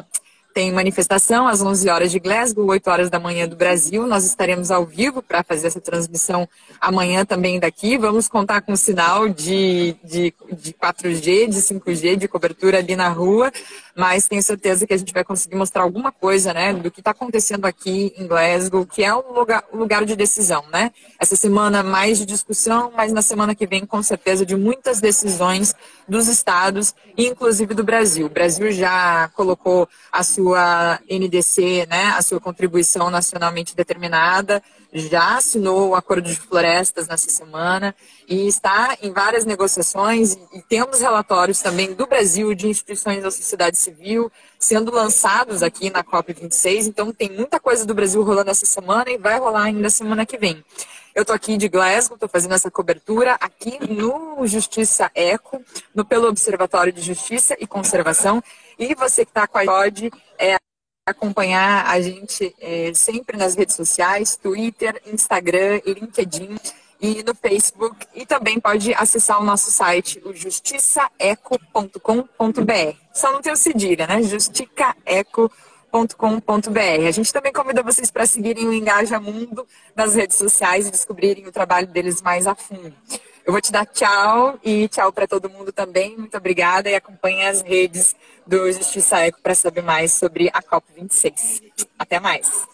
tem 0.53 0.71
manifestação 0.71 1.47
às 1.47 1.63
11 1.63 1.89
horas 1.89 2.11
de 2.11 2.19
Glasgow, 2.19 2.67
8 2.67 2.87
horas 2.87 3.09
da 3.09 3.19
manhã 3.19 3.47
do 3.47 3.55
Brasil. 3.55 4.05
Nós 4.05 4.23
estaremos 4.23 4.69
ao 4.69 4.85
vivo 4.85 5.21
para 5.21 5.43
fazer 5.43 5.65
essa 5.65 5.81
transmissão 5.81 6.47
amanhã 6.79 7.25
também 7.25 7.59
daqui. 7.59 7.97
Vamos 7.97 8.27
contar 8.27 8.61
com 8.61 8.75
sinal 8.75 9.27
de, 9.27 9.95
de, 10.03 10.31
de 10.51 10.73
4G, 10.73 11.49
de 11.49 11.59
5G, 11.59 12.15
de 12.17 12.27
cobertura 12.27 12.77
ali 12.77 12.95
na 12.95 13.09
rua, 13.09 13.51
mas 13.95 14.27
tenho 14.27 14.43
certeza 14.43 14.85
que 14.85 14.93
a 14.93 14.97
gente 14.97 15.11
vai 15.11 15.23
conseguir 15.23 15.55
mostrar 15.55 15.81
alguma 15.81 16.11
coisa 16.11 16.53
né, 16.53 16.71
do 16.71 16.91
que 16.91 17.01
está 17.01 17.11
acontecendo 17.11 17.65
aqui 17.65 18.13
em 18.15 18.27
Glasgow, 18.27 18.85
que 18.85 19.03
é 19.03 19.13
um 19.13 19.33
lugar, 19.33 19.63
lugar 19.73 20.05
de 20.05 20.15
decisão. 20.15 20.63
Né? 20.71 20.91
Essa 21.19 21.35
semana 21.35 21.81
mais 21.81 22.19
de 22.19 22.27
discussão, 22.27 22.91
mas 22.95 23.11
na 23.11 23.23
semana 23.23 23.55
que 23.55 23.65
vem, 23.65 23.87
com 23.87 24.03
certeza, 24.03 24.45
de 24.45 24.55
muitas 24.55 25.01
decisões 25.01 25.75
dos 26.07 26.27
estados, 26.27 26.93
inclusive 27.17 27.73
do 27.73 27.83
Brasil. 27.83 28.25
O 28.25 28.29
Brasil 28.29 28.71
já 28.71 29.29
colocou 29.33 29.87
a 30.11 30.23
sua 30.23 30.99
NDC, 31.09 31.87
né, 31.89 32.13
a 32.15 32.21
sua 32.21 32.39
contribuição 32.39 33.09
nacionalmente 33.09 33.75
determinada, 33.75 34.61
já 34.93 35.37
assinou 35.37 35.89
o 35.89 35.95
acordo 35.95 36.29
de 36.29 36.35
florestas 36.35 37.07
nessa 37.07 37.29
semana 37.29 37.95
e 38.27 38.47
está 38.47 38.95
em 39.01 39.11
várias 39.11 39.43
negociações 39.43 40.33
e 40.53 40.61
temos 40.61 41.01
relatórios 41.01 41.59
também 41.59 41.93
do 41.93 42.05
Brasil 42.05 42.53
de 42.53 42.67
instituições 42.67 43.23
da 43.23 43.31
sociedade 43.31 43.77
civil 43.77 44.31
sendo 44.59 44.91
lançados 44.91 45.63
aqui 45.63 45.89
na 45.89 46.03
COP26, 46.03 46.87
então 46.87 47.11
tem 47.11 47.29
muita 47.29 47.59
coisa 47.59 47.85
do 47.85 47.93
Brasil 47.93 48.21
rolando 48.23 48.51
essa 48.51 48.65
semana 48.65 49.09
e 49.09 49.17
vai 49.17 49.39
rolar 49.39 49.63
ainda 49.63 49.89
semana 49.89 50.25
que 50.25 50.37
vem. 50.37 50.63
Eu 51.15 51.21
estou 51.21 51.35
aqui 51.35 51.57
de 51.57 51.67
Glasgow, 51.67 52.15
estou 52.15 52.27
fazendo 52.27 52.55
essa 52.55 52.71
cobertura 52.71 53.37
aqui 53.39 53.77
no 53.87 54.47
Justiça 54.47 55.11
Eco, 55.13 55.63
no 55.93 56.03
pelo 56.03 56.27
Observatório 56.27 56.91
de 56.91 57.01
Justiça 57.01 57.55
e 57.59 57.67
Conservação. 57.67 58.43
E 58.79 58.95
você 58.95 59.23
que 59.23 59.29
está 59.29 59.45
com 59.45 59.59
a 59.59 59.63
pode 59.63 60.09
é, 60.39 60.57
acompanhar 61.05 61.85
a 61.85 62.01
gente 62.01 62.55
é, 62.59 62.91
sempre 62.95 63.37
nas 63.37 63.53
redes 63.53 63.75
sociais, 63.75 64.35
Twitter, 64.35 64.99
Instagram, 65.05 65.81
LinkedIn 65.85 66.57
e 66.99 67.21
no 67.21 67.35
Facebook. 67.35 68.07
E 68.15 68.25
também 68.25 68.59
pode 68.59 68.91
acessar 68.95 69.39
o 69.39 69.45
nosso 69.45 69.71
site, 69.71 70.19
o 70.25 70.33
justiçaeco.com.br. 70.33 72.97
Só 73.13 73.31
não 73.31 73.39
tem 73.39 73.53
o 73.53 73.57
cedilha, 73.57 74.07
né? 74.07 74.23
justicaeco.com.br 74.23 75.72
A 77.07 77.11
gente 77.11 77.31
também 77.31 77.53
convida 77.53 77.83
vocês 77.83 78.09
para 78.09 78.25
seguirem 78.25 78.67
o 78.67 78.73
Engaja 78.73 79.19
Mundo 79.19 79.67
nas 79.95 80.15
redes 80.15 80.37
sociais 80.37 80.87
e 80.87 80.91
descobrirem 80.91 81.45
o 81.45 81.51
trabalho 81.51 81.87
deles 81.87 82.21
mais 82.21 82.47
a 82.47 82.55
fundo. 82.55 82.93
Eu 83.45 83.51
vou 83.51 83.61
te 83.61 83.71
dar 83.71 83.85
tchau 83.85 84.57
e 84.63 84.87
tchau 84.87 85.11
para 85.11 85.27
todo 85.27 85.49
mundo 85.49 85.71
também. 85.71 86.17
Muito 86.17 86.35
obrigada 86.35 86.89
e 86.89 86.95
acompanhe 86.95 87.45
as 87.45 87.61
redes 87.61 88.15
do 88.47 88.71
Justiça 88.71 89.19
Eco 89.19 89.39
para 89.41 89.53
saber 89.53 89.83
mais 89.83 90.13
sobre 90.13 90.49
a 90.53 90.63
COP26. 90.63 91.61
Até 91.99 92.19
mais. 92.19 92.67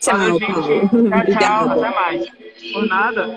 Tchau, 0.00 0.18
Valeu, 0.18 0.38
gente. 0.40 0.88
Tchau, 0.88 1.38
tchau. 1.38 1.70
Até 1.70 1.90
mais. 1.90 2.26
Por 2.72 2.86
nada. 2.88 3.36